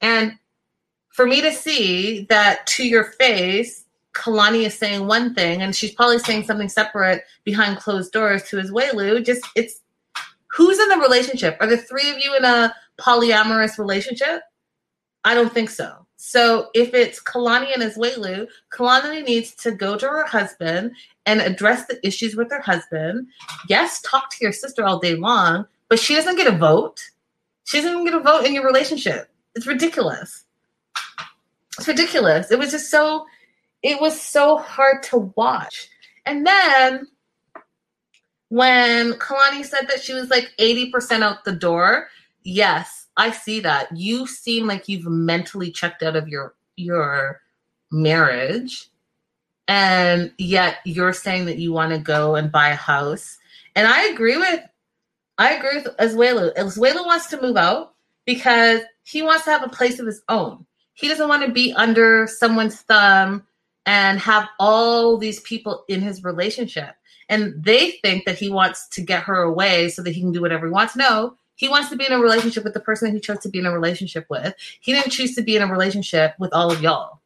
[0.02, 0.32] And
[1.08, 3.84] for me to see that to your face,
[4.14, 8.56] Kalani is saying one thing and she's probably saying something separate behind closed doors to
[8.56, 9.80] Asuelu, just it's
[10.48, 11.56] who's in the relationship?
[11.60, 14.42] Are the three of you in a polyamorous relationship?
[15.24, 16.01] I don't think so.
[16.24, 20.92] So if it's Kalani and Asuelu, Kalani needs to go to her husband
[21.26, 23.26] and address the issues with her husband.
[23.68, 27.00] Yes, talk to your sister all day long, but she doesn't get a vote.
[27.64, 29.30] She doesn't get a vote in your relationship.
[29.56, 30.44] It's ridiculous.
[31.76, 32.52] It's ridiculous.
[32.52, 33.26] It was just so
[33.82, 35.88] it was so hard to watch.
[36.24, 37.08] And then
[38.48, 42.06] when Kalani said that she was like 80% out the door,
[42.44, 43.94] yes, I see that.
[43.96, 47.40] You seem like you've mentally checked out of your your
[47.90, 48.88] marriage
[49.68, 53.38] and yet you're saying that you want to go and buy a house.
[53.76, 54.60] And I agree with
[55.38, 56.54] I agree with Asuelu.
[56.54, 57.94] Asuelu wants to move out
[58.26, 60.66] because he wants to have a place of his own.
[60.94, 63.44] He doesn't want to be under someone's thumb
[63.86, 66.94] and have all these people in his relationship.
[67.28, 70.42] And they think that he wants to get her away so that he can do
[70.42, 70.94] whatever he wants.
[70.94, 73.48] No, he wants to be in a relationship with the person that he chose to
[73.48, 74.54] be in a relationship with.
[74.80, 77.20] He didn't choose to be in a relationship with all of y'all.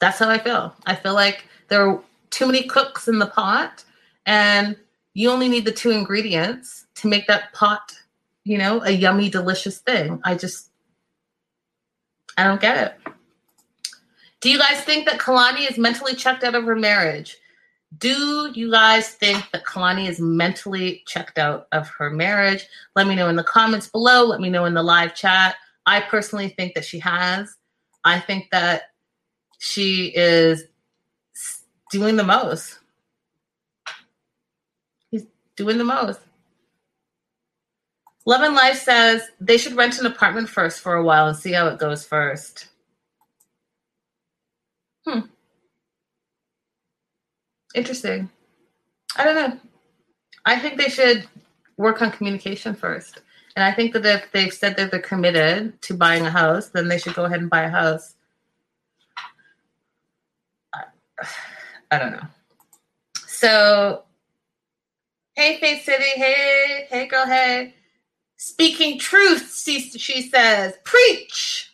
[0.00, 0.74] That's how I feel.
[0.86, 3.84] I feel like there are too many cooks in the pot,
[4.26, 4.76] and
[5.14, 7.94] you only need the two ingredients to make that pot,
[8.44, 10.20] you know, a yummy, delicious thing.
[10.24, 10.70] I just,
[12.36, 13.12] I don't get it.
[14.40, 17.36] Do you guys think that Kalani is mentally checked out of her marriage?
[17.96, 22.66] Do you guys think that Kalani is mentally checked out of her marriage?
[22.94, 24.26] Let me know in the comments below.
[24.26, 25.56] Let me know in the live chat.
[25.86, 27.56] I personally think that she has.
[28.04, 28.82] I think that
[29.58, 30.64] she is
[31.90, 32.78] doing the most.
[35.10, 35.24] He's
[35.56, 36.20] doing the most.
[38.26, 41.52] Love and Life says they should rent an apartment first for a while and see
[41.52, 42.68] how it goes first.
[45.06, 45.20] Hmm.
[47.74, 48.30] Interesting.
[49.16, 49.58] I don't know.
[50.44, 51.28] I think they should
[51.76, 53.20] work on communication first.
[53.56, 56.88] And I think that if they've said that they're committed to buying a house, then
[56.88, 58.14] they should go ahead and buy a house.
[61.90, 62.26] I don't know.
[63.26, 64.04] So,
[65.34, 66.10] hey, Faith City.
[66.14, 67.26] Hey, hey, girl.
[67.26, 67.74] Hey.
[68.36, 71.72] Speaking truth, she, she says, preach.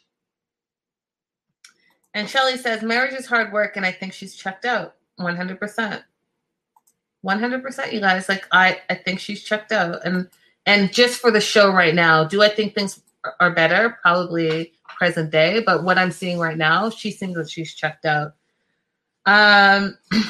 [2.14, 6.02] And Shelly says, marriage is hard work, and I think she's checked out 100%.
[7.24, 8.28] 100%, you guys.
[8.28, 10.04] Like, I, I think she's checked out.
[10.04, 10.28] And
[10.66, 13.00] and just for the show right now, do I think things
[13.40, 13.98] are better?
[14.02, 18.34] Probably present day, but what I'm seeing right now, she seems that she's checked out.
[19.26, 19.98] Um,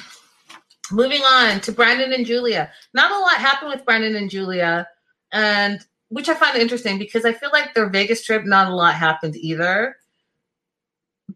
[0.91, 2.70] moving on to Brandon and Julia.
[2.95, 4.89] Not a lot happened with Brandon and Julia,
[5.32, 8.95] and which I find interesting because I feel like their Vegas trip, not a lot
[8.95, 9.97] happened either.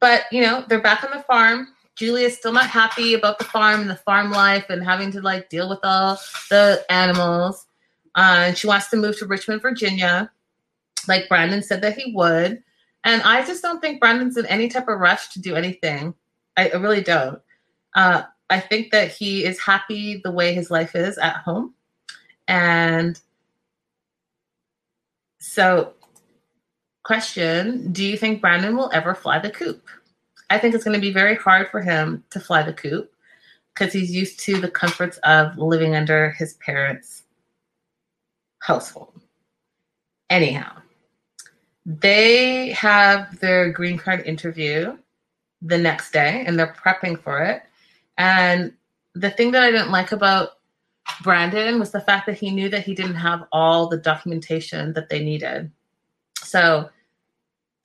[0.01, 1.69] But you know, they're back on the farm.
[1.99, 5.49] Julia's still not happy about the farm and the farm life and having to like
[5.49, 6.19] deal with all
[6.49, 7.67] the animals.
[8.15, 10.31] Uh, and she wants to move to Richmond, Virginia,
[11.09, 12.63] like Brandon said that he would.
[13.05, 16.15] And I just don't think Brandon's in any type of rush to do anything.
[16.57, 17.41] I, I really don't.
[17.95, 21.75] Uh, I think that he is happy the way his life is at home.
[22.47, 23.21] And
[25.41, 25.95] so,
[27.03, 29.83] question Do you think Brandon will ever fly the coop?
[30.51, 33.13] I think it's going to be very hard for him to fly the coop
[33.75, 37.25] because he's used to the comforts of living under his parents'
[38.61, 39.21] household.
[40.31, 40.73] Anyhow,
[41.85, 44.97] they have their green card interview
[45.63, 47.63] the next day and they're prepping for it.
[48.17, 48.73] And
[49.15, 50.51] the thing that I didn't like about
[51.23, 55.09] Brandon was the fact that he knew that he didn't have all the documentation that
[55.09, 55.71] they needed.
[56.37, 56.91] So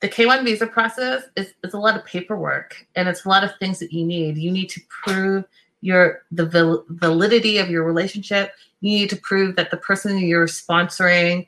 [0.00, 3.56] the K1 visa process is, is a lot of paperwork and it's a lot of
[3.58, 4.36] things that you need.
[4.36, 5.44] You need to prove
[5.80, 8.52] your the val- validity of your relationship.
[8.80, 11.46] You need to prove that the person you're sponsoring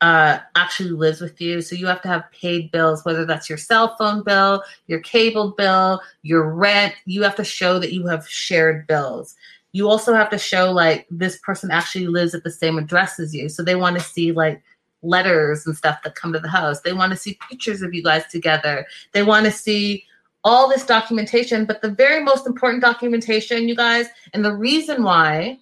[0.00, 1.60] uh, actually lives with you.
[1.60, 5.54] So you have to have paid bills, whether that's your cell phone bill, your cable
[5.56, 6.94] bill, your rent.
[7.06, 9.34] You have to show that you have shared bills.
[9.72, 13.34] You also have to show like this person actually lives at the same address as
[13.34, 13.48] you.
[13.48, 14.62] So they want to see like
[15.02, 16.80] letters and stuff that come to the house.
[16.80, 18.86] They want to see pictures of you guys together.
[19.12, 20.04] They want to see
[20.44, 21.64] all this documentation.
[21.64, 25.58] But the very most important documentation, you guys, and the reason why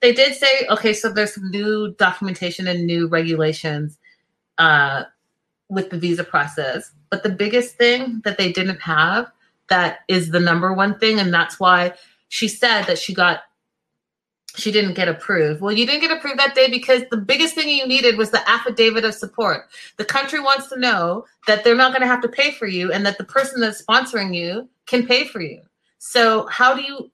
[0.00, 3.98] they did say, okay, so there's some new documentation and new regulations
[4.58, 5.04] uh,
[5.68, 6.92] with the visa process.
[7.10, 9.30] But the biggest thing that they didn't have
[9.68, 11.92] that is the number one thing, and that's why
[12.28, 13.40] she said that she got
[14.56, 15.60] she didn't get approved.
[15.60, 18.48] Well, you didn't get approved that day because the biggest thing you needed was the
[18.48, 19.68] affidavit of support.
[19.98, 22.92] The country wants to know that they're not going to have to pay for you
[22.92, 25.60] and that the person that's sponsoring you can pay for you.
[25.98, 27.10] So, how do you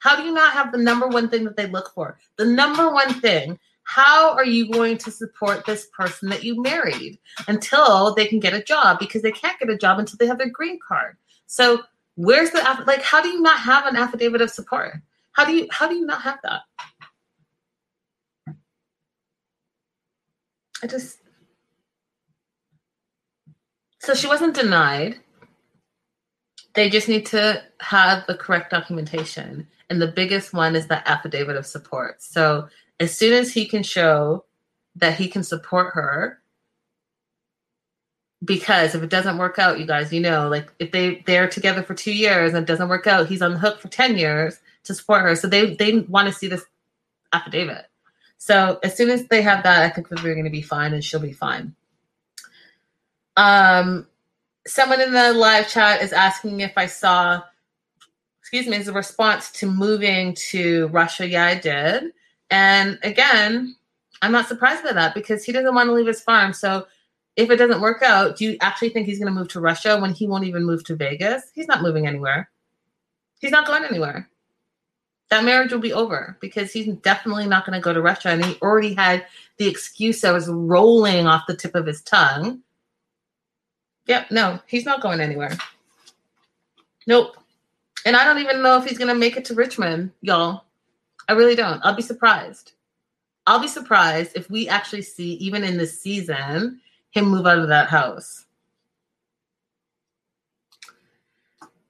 [0.00, 2.18] how do you not have the number one thing that they look for?
[2.36, 7.18] The number one thing, how are you going to support this person that you married
[7.48, 10.38] until they can get a job because they can't get a job until they have
[10.38, 11.16] their green card.
[11.46, 11.82] So,
[12.14, 14.94] where's the like how do you not have an affidavit of support?
[15.38, 16.62] How do you how do you not have that?
[20.82, 21.20] I just
[24.00, 25.20] so she wasn't denied.
[26.74, 29.68] They just need to have the correct documentation.
[29.88, 32.20] And the biggest one is the affidavit of support.
[32.20, 32.68] So
[32.98, 34.44] as soon as he can show
[34.96, 36.40] that he can support her,
[38.44, 41.84] because if it doesn't work out, you guys, you know, like if they they're together
[41.84, 44.58] for two years and it doesn't work out, he's on the hook for 10 years
[44.88, 45.36] to support her.
[45.36, 46.64] So they they want to see this
[47.32, 47.86] affidavit.
[48.38, 51.04] So as soon as they have that, I think they're going to be fine and
[51.04, 51.74] she'll be fine.
[53.36, 54.06] Um,
[54.66, 57.42] someone in the live chat is asking if I saw,
[58.40, 61.28] excuse me, as a response to moving to Russia.
[61.28, 62.12] Yeah, I did.
[62.50, 63.76] And again,
[64.22, 66.52] I'm not surprised by that because he doesn't want to leave his farm.
[66.52, 66.86] So
[67.36, 69.98] if it doesn't work out, do you actually think he's going to move to Russia
[69.98, 71.42] when he won't even move to Vegas?
[71.54, 72.50] He's not moving anywhere.
[73.40, 74.28] He's not going anywhere
[75.30, 78.30] that marriage will be over because he's definitely not going to go to Russia.
[78.30, 79.26] And he already had
[79.58, 82.60] the excuse that was rolling off the tip of his tongue.
[84.06, 85.56] Yep, no, he's not going anywhere.
[87.06, 87.36] Nope.
[88.06, 90.64] And I don't even know if he's going to make it to Richmond, y'all.
[91.28, 91.84] I really don't.
[91.84, 92.72] I'll be surprised.
[93.46, 97.68] I'll be surprised if we actually see, even in this season, him move out of
[97.68, 98.46] that house.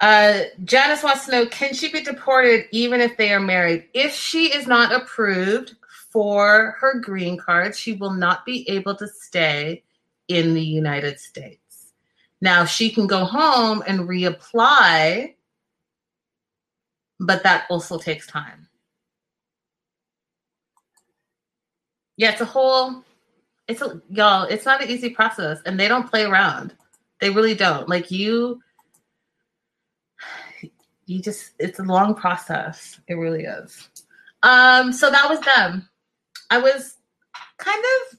[0.01, 3.89] Uh, Janice wants to know Can she be deported even if they are married?
[3.95, 5.75] If she is not approved
[6.11, 9.83] for her green card, she will not be able to stay
[10.29, 11.93] in the United States.
[12.41, 15.35] Now, she can go home and reapply,
[17.19, 18.69] but that also takes time.
[22.17, 23.05] Yeah, it's a whole,
[23.67, 26.75] it's a, y'all, it's not an easy process and they don't play around.
[27.21, 27.89] They really don't.
[27.89, 28.61] Like you,
[31.09, 33.01] you just, it's a long process.
[33.09, 33.89] It really is.
[34.43, 35.89] Um, so that was them.
[36.51, 36.97] I was
[37.57, 38.19] kind of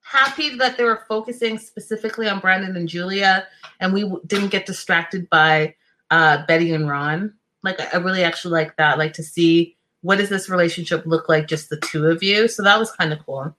[0.00, 3.46] happy that they were focusing specifically on Brandon and Julia,
[3.80, 5.74] and we didn't get distracted by
[6.10, 7.34] uh, Betty and Ron.
[7.62, 8.98] Like, I really actually like that.
[8.98, 12.48] Like to see what does this relationship look like, just the two of you.
[12.48, 13.54] So that was kind of cool.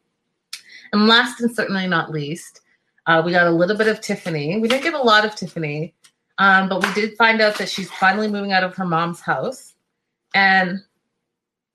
[0.92, 2.62] And last and certainly not least,
[3.08, 4.60] uh, we got a little bit of Tiffany.
[4.60, 5.94] We didn't get a lot of Tiffany,
[6.38, 9.74] um, but we did find out that she's finally moving out of her mom's house.
[10.34, 10.80] And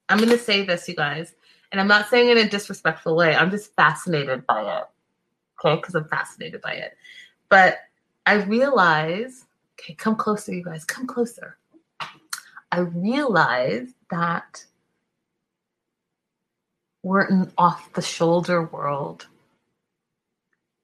[0.09, 1.33] I'm going to say this, you guys,
[1.71, 3.35] and I'm not saying it in a disrespectful way.
[3.35, 4.83] I'm just fascinated by it.
[5.63, 6.97] Okay, because I'm fascinated by it.
[7.49, 7.77] But
[8.25, 9.45] I realize,
[9.79, 11.57] okay, come closer, you guys, come closer.
[12.71, 14.65] I realize that
[17.03, 19.27] we're in off the shoulder world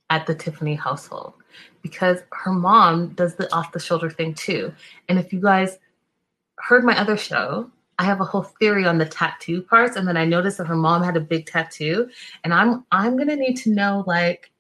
[0.10, 1.34] at the Tiffany household
[1.82, 4.74] because her mom does the off the shoulder thing too.
[5.10, 5.78] And if you guys
[6.58, 10.18] heard my other show, I have a whole theory on the tattoo parts, and then
[10.18, 12.10] I noticed that her mom had a big tattoo,
[12.44, 14.52] and I'm I'm gonna need to know like,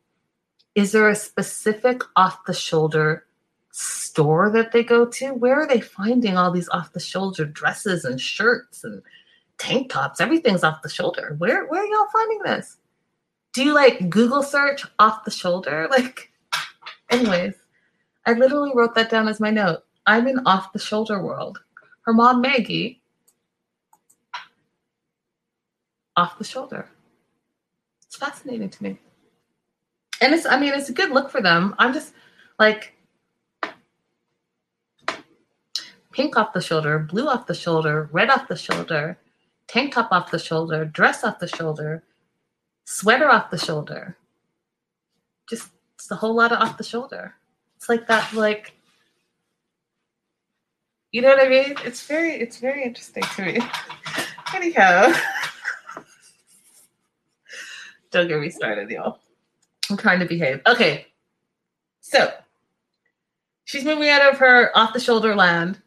[0.75, 3.25] is there a specific off the shoulder
[3.71, 5.33] store that they go to?
[5.33, 9.01] Where are they finding all these off the shoulder dresses and shirts and
[9.57, 10.21] tank tops?
[10.21, 11.35] Everything's off the shoulder.
[11.37, 12.77] Where where are y'all finding this?
[13.55, 15.87] Do you like Google search off the shoulder?
[15.95, 16.29] Like,
[17.09, 17.53] anyways,
[18.25, 19.79] I literally wrote that down as my note.
[20.05, 21.59] I'm in off the shoulder world.
[22.01, 23.01] Her mom Maggie
[26.17, 26.89] off the shoulder.
[28.05, 28.99] It's fascinating to me.
[30.19, 31.75] And it's, I mean, it's a good look for them.
[31.79, 32.13] I'm just
[32.59, 32.93] like
[36.11, 39.17] pink off the shoulder, blue off the shoulder, red off the shoulder,
[39.67, 42.03] tank top off the shoulder, dress off the shoulder,
[42.85, 44.17] sweater off the shoulder.
[45.49, 47.35] Just it's a whole lot of off the shoulder.
[47.77, 48.75] It's like that, like
[51.15, 51.75] you know what I mean?
[51.85, 53.59] It's very, it's very interesting to me.
[54.53, 55.13] Anyhow.
[58.11, 59.19] Don't get me started, y'all.
[59.89, 60.59] I'm trying to behave.
[60.67, 61.07] Okay.
[62.01, 62.33] So
[63.63, 65.81] she's moving out of her off the shoulder land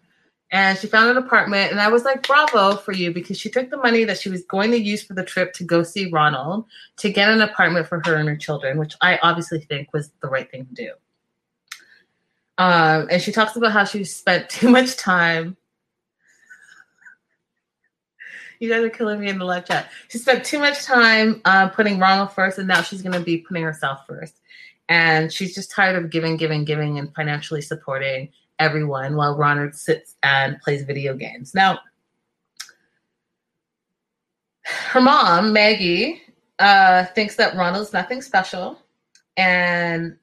[0.50, 1.70] and she found an apartment.
[1.70, 4.42] And I was like, bravo for you because she took the money that she was
[4.44, 6.64] going to use for the trip to go see Ronald
[6.98, 10.28] to get an apartment for her and her children, which I obviously think was the
[10.28, 10.92] right thing to do.
[12.56, 15.56] Um, and she talks about how she spent too much time
[18.60, 19.90] you guys are killing me in the live chat.
[20.08, 23.38] She spent too much time uh, putting Ronald first, and now she's going to be
[23.38, 24.40] putting herself first.
[24.88, 30.16] And she's just tired of giving, giving, giving, and financially supporting everyone while Ronald sits
[30.22, 31.54] and plays video games.
[31.54, 31.78] Now,
[34.64, 36.22] her mom, Maggie,
[36.58, 38.78] uh, thinks that Ronald's nothing special
[39.36, 40.16] and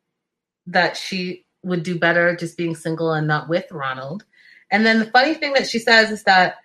[0.67, 4.25] that she would do better just being single and not with Ronald.
[4.71, 6.55] And then the funny thing that she says is that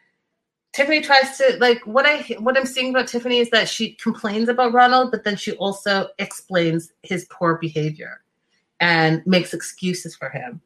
[0.73, 4.49] Tiffany tries to like what I what I'm seeing about Tiffany is that she complains
[4.49, 8.21] about Ronald, but then she also explains his poor behavior
[8.79, 10.61] and makes excuses for him.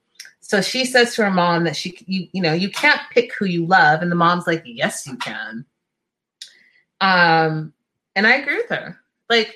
[0.45, 3.47] So she says to her mom that she you you know you can't pick who
[3.47, 5.65] you love, and the mom's like, yes you can.
[7.01, 7.73] Um,
[8.15, 9.01] and I agree with her.
[9.31, 9.55] Like,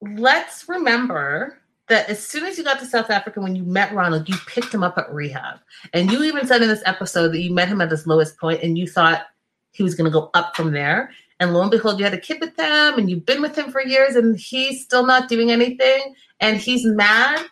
[0.00, 1.58] let's remember
[1.88, 4.72] that as soon as you got to South Africa, when you met Ronald, you picked
[4.72, 5.58] him up at rehab.
[5.92, 8.62] And you even said in this episode that you met him at his lowest point
[8.62, 9.26] and you thought
[9.72, 11.10] he was going to go up from there.
[11.38, 13.70] And lo and behold, you had a kid with him and you've been with him
[13.70, 16.14] for years and he's still not doing anything.
[16.40, 17.46] And he's mad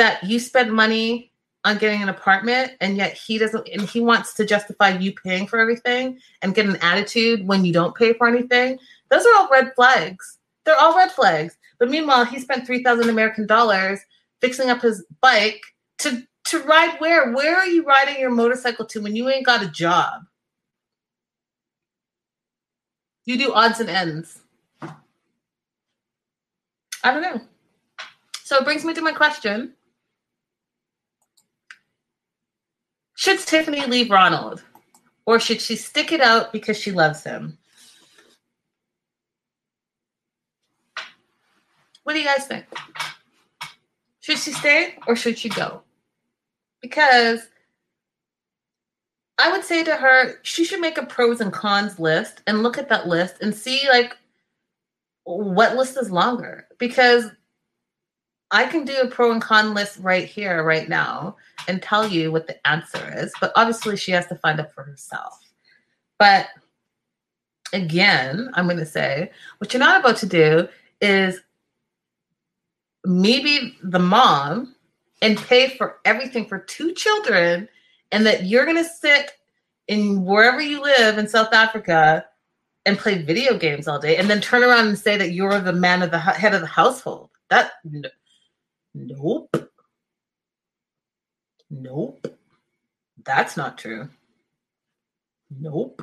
[0.00, 1.30] that you spend money
[1.66, 5.46] on getting an apartment and yet he doesn't, and he wants to justify you paying
[5.46, 8.78] for everything and get an attitude when you don't pay for anything.
[9.10, 10.38] Those are all red flags.
[10.64, 11.58] They're all red flags.
[11.78, 14.00] But meanwhile, he spent 3,000 American dollars
[14.40, 15.60] fixing up his bike
[15.98, 17.30] to, to ride where?
[17.32, 20.22] Where are you riding your motorcycle to when you ain't got a job?
[23.26, 24.40] You do odds and ends.
[27.04, 27.42] I don't know.
[28.44, 29.74] So it brings me to my question.
[33.20, 34.64] Should Tiffany leave Ronald?
[35.26, 37.58] Or should she stick it out because she loves him?
[42.02, 42.64] What do you guys think?
[44.20, 45.82] Should she stay or should she go?
[46.80, 47.40] Because
[49.38, 52.78] I would say to her, she should make a pros and cons list and look
[52.78, 54.16] at that list and see like
[55.24, 57.26] what list is longer because
[58.50, 61.36] I can do a pro and con list right here, right now,
[61.68, 63.32] and tell you what the answer is.
[63.40, 65.38] But obviously, she has to find out for herself.
[66.18, 66.48] But
[67.72, 70.68] again, I'm going to say what you're not about to do
[71.00, 71.40] is
[73.04, 74.74] maybe the mom
[75.22, 77.68] and pay for everything for two children,
[78.10, 79.32] and that you're going to sit
[79.86, 82.24] in wherever you live in South Africa
[82.86, 85.72] and play video games all day, and then turn around and say that you're the
[85.72, 87.30] man of the head of the household.
[87.50, 87.72] That
[88.94, 89.70] Nope.
[91.70, 92.26] Nope.
[93.24, 94.08] That's not true.
[95.50, 96.02] Nope.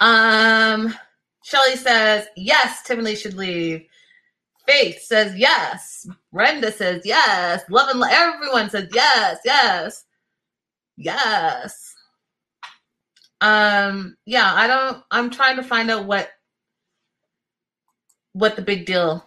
[0.00, 0.94] Um,
[1.42, 3.86] Shelly says, yes, Timothy should leave.
[4.66, 6.06] Faith says yes.
[6.32, 7.62] Brenda says yes.
[7.68, 10.04] Love and everyone says yes, yes,
[10.96, 11.94] yes.
[13.40, 15.02] Um, yeah, I don't.
[15.10, 16.30] I'm trying to find out what
[18.32, 19.24] what the big deal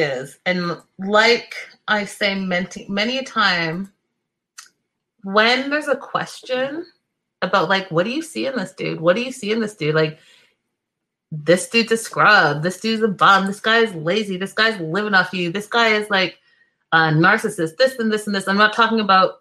[0.00, 0.38] is.
[0.44, 1.54] And like
[1.88, 3.92] I say many, many a time,
[5.22, 6.86] when there's a question
[7.42, 9.00] about like, what do you see in this dude?
[9.00, 9.94] What do you see in this dude?
[9.94, 10.18] Like,
[11.32, 12.62] this dude's a scrub.
[12.62, 13.46] This dude's a bum.
[13.46, 14.36] This guy is lazy.
[14.36, 15.50] This guy's living off you.
[15.50, 16.38] This guy is like
[16.92, 17.76] a narcissist.
[17.76, 18.48] This and this and this.
[18.48, 19.34] I'm not talking about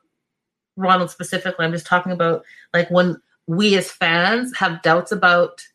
[0.77, 1.65] Ronald specifically.
[1.65, 5.65] I'm just talking about like when we as fans have doubts about,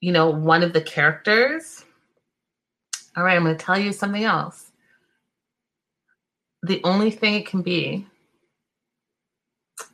[0.00, 1.84] you know, one of the characters
[3.16, 4.72] all right, I'm going to tell you something else.
[6.62, 8.06] The only thing it can be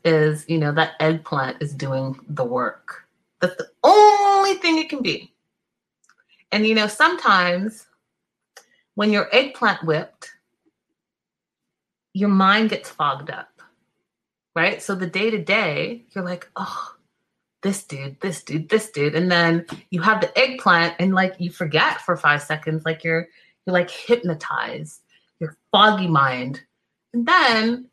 [0.04, 3.04] is, you know, that eggplant is doing the work.
[3.40, 5.32] That's the only thing it can be.
[6.52, 7.86] And, you know, sometimes
[8.94, 10.30] when you're eggplant whipped,
[12.14, 13.62] your mind gets fogged up,
[14.56, 14.82] right?
[14.82, 16.94] So the day to day, you're like, oh,
[17.62, 21.50] this dude, this dude, this dude, and then you have the eggplant, and like you
[21.50, 23.28] forget for five seconds, like you're
[23.66, 25.02] you're like hypnotized,
[25.40, 26.62] your foggy mind,
[27.12, 27.88] and then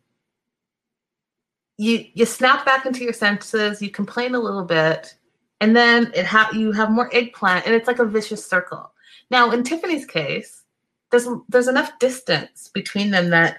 [1.77, 5.15] you you snap back into your senses, you complain a little bit,
[5.61, 8.91] and then it ha- you have more eggplant, and it's like a vicious circle.
[9.31, 10.63] Now, in Tiffany's case,
[11.11, 13.57] there's there's enough distance between them that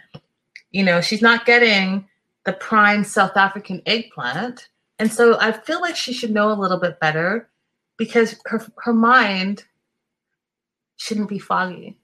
[0.71, 2.07] you know she's not getting
[2.45, 6.79] the prime South African eggplant and so I feel like she should know a little
[6.79, 7.49] bit better
[7.97, 9.65] because her her mind
[10.97, 11.99] shouldn't be foggy.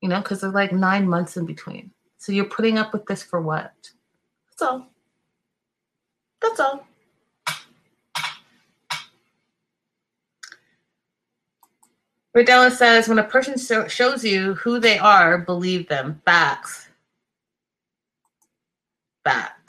[0.00, 1.92] You know, because they're like nine months in between.
[2.18, 3.72] So you're putting up with this for what?
[4.50, 4.86] That's all.
[6.40, 6.86] That's all.
[12.36, 16.22] Rodella says, when a person so- shows you who they are, believe them.
[16.24, 16.88] Facts.
[19.24, 19.61] Facts.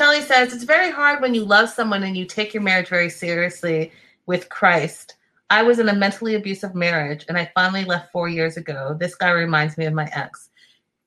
[0.00, 3.10] Shelly says it's very hard when you love someone and you take your marriage very
[3.10, 3.92] seriously
[4.24, 5.16] with Christ.
[5.50, 8.96] I was in a mentally abusive marriage and I finally left four years ago.
[8.98, 10.48] This guy reminds me of my ex.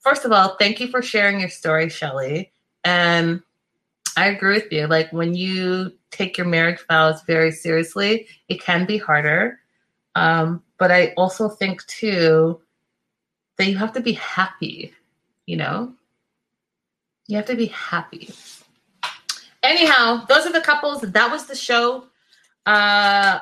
[0.02, 2.52] First of all, thank you for sharing your story, Shelly.
[2.84, 3.42] And
[4.16, 4.86] I agree with you.
[4.86, 9.58] Like when you take your marriage vows very seriously, it can be harder.
[10.14, 12.62] Um, but I also think too
[13.58, 14.94] that you have to be happy,
[15.48, 15.96] you know?
[17.26, 18.32] You have to be happy
[19.64, 21.02] anyhow, those are the couples.
[21.02, 22.06] That was the show.
[22.66, 23.40] Uh,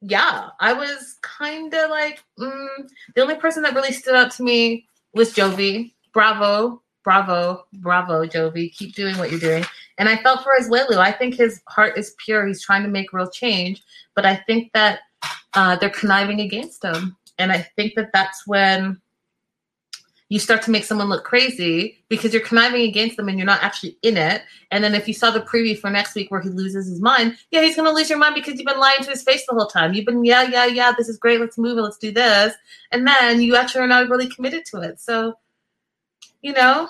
[0.00, 4.42] yeah, I was kind of like mm, the only person that really stood out to
[4.42, 5.92] me was Jovi.
[6.12, 8.72] Bravo, bravo, bravo, Jovi.
[8.74, 9.64] Keep doing what you're doing.
[9.98, 10.98] And I felt for his Lulu.
[10.98, 12.46] I think his heart is pure.
[12.46, 13.82] He's trying to make real change,
[14.14, 15.00] but I think that
[15.54, 17.16] uh, they're conniving against him.
[17.38, 19.00] And I think that that's when
[20.28, 23.62] you start to make someone look crazy because you're conniving against them and you're not
[23.62, 24.42] actually in it.
[24.72, 27.36] And then if you saw the preview for next week where he loses his mind,
[27.52, 29.54] yeah, he's going to lose your mind because you've been lying to his face the
[29.54, 29.94] whole time.
[29.94, 31.40] You've been, yeah, yeah, yeah, this is great.
[31.40, 31.82] Let's move it.
[31.82, 32.54] Let's do this.
[32.90, 35.00] And then you actually are not really committed to it.
[35.00, 35.38] So,
[36.42, 36.88] you know,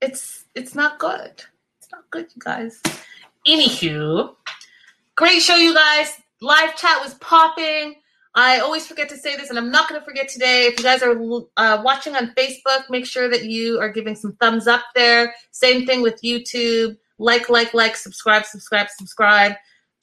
[0.00, 1.44] it's it's not good.
[1.78, 2.80] It's not good, you guys.
[3.46, 4.34] Anywho,
[5.16, 6.20] great show, you guys.
[6.40, 7.96] Live chat was popping.
[8.34, 10.66] I always forget to say this, and I'm not going to forget today.
[10.66, 11.16] If you guys are
[11.56, 15.34] uh, watching on Facebook, make sure that you are giving some thumbs up there.
[15.50, 16.96] Same thing with YouTube.
[17.18, 19.52] Like, like, like, subscribe, subscribe, subscribe.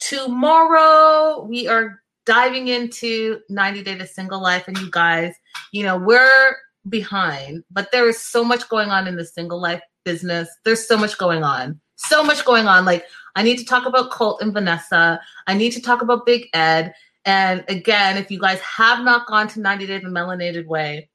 [0.00, 4.68] Tomorrow, we are diving into 90 Day The Single Life.
[4.68, 5.34] And you guys,
[5.72, 6.54] you know, we're
[6.88, 10.48] behind, but there is so much going on in the single life business.
[10.64, 11.80] There's so much going on.
[11.96, 12.84] So much going on.
[12.84, 15.20] Like, I need to talk about Colt and Vanessa.
[15.46, 16.92] I need to talk about Big Ed.
[17.24, 21.10] And again, if you guys have not gone to 90 Day the Melanated Way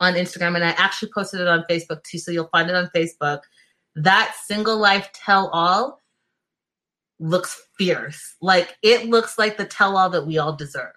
[0.00, 2.90] on Instagram, and I actually posted it on Facebook too, so you'll find it on
[2.94, 3.40] Facebook.
[3.96, 6.00] That single life tell all
[7.18, 8.36] looks fierce.
[8.40, 10.92] Like it looks like the tell all that we all deserve.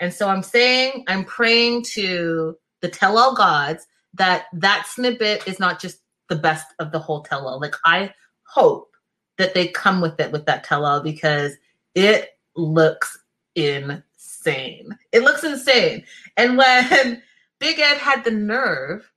[0.00, 5.58] And so I'm saying, I'm praying to the tell all gods that that snippet is
[5.58, 5.98] not just
[6.28, 7.60] the best of the whole tell all.
[7.60, 8.12] Like I
[8.46, 8.90] hope
[9.38, 11.52] that they come with it with that tell all because
[11.94, 13.18] it looks
[13.56, 14.96] insane.
[15.12, 16.04] It looks insane.
[16.36, 17.22] And when
[17.58, 19.10] Big Ed had the nerve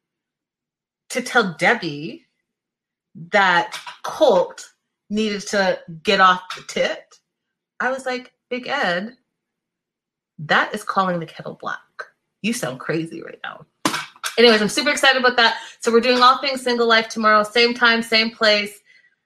[1.10, 2.26] to tell Debbie
[3.32, 4.74] that Colt
[5.10, 7.20] needed to get off the tit,
[7.80, 9.16] I was like, Big Ed,
[10.40, 11.80] that is calling the kettle black.
[12.41, 13.66] You sound crazy right now.
[14.38, 15.60] Anyways, I'm super excited about that.
[15.82, 18.80] So we're doing all things single life tomorrow, same time, same place.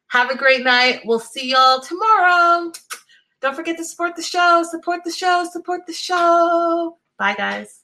[0.07, 1.01] Have a great night.
[1.05, 2.71] We'll see y'all tomorrow.
[3.43, 6.97] Don't forget to support the show, support the show, support the show.
[7.19, 7.82] Bye, guys.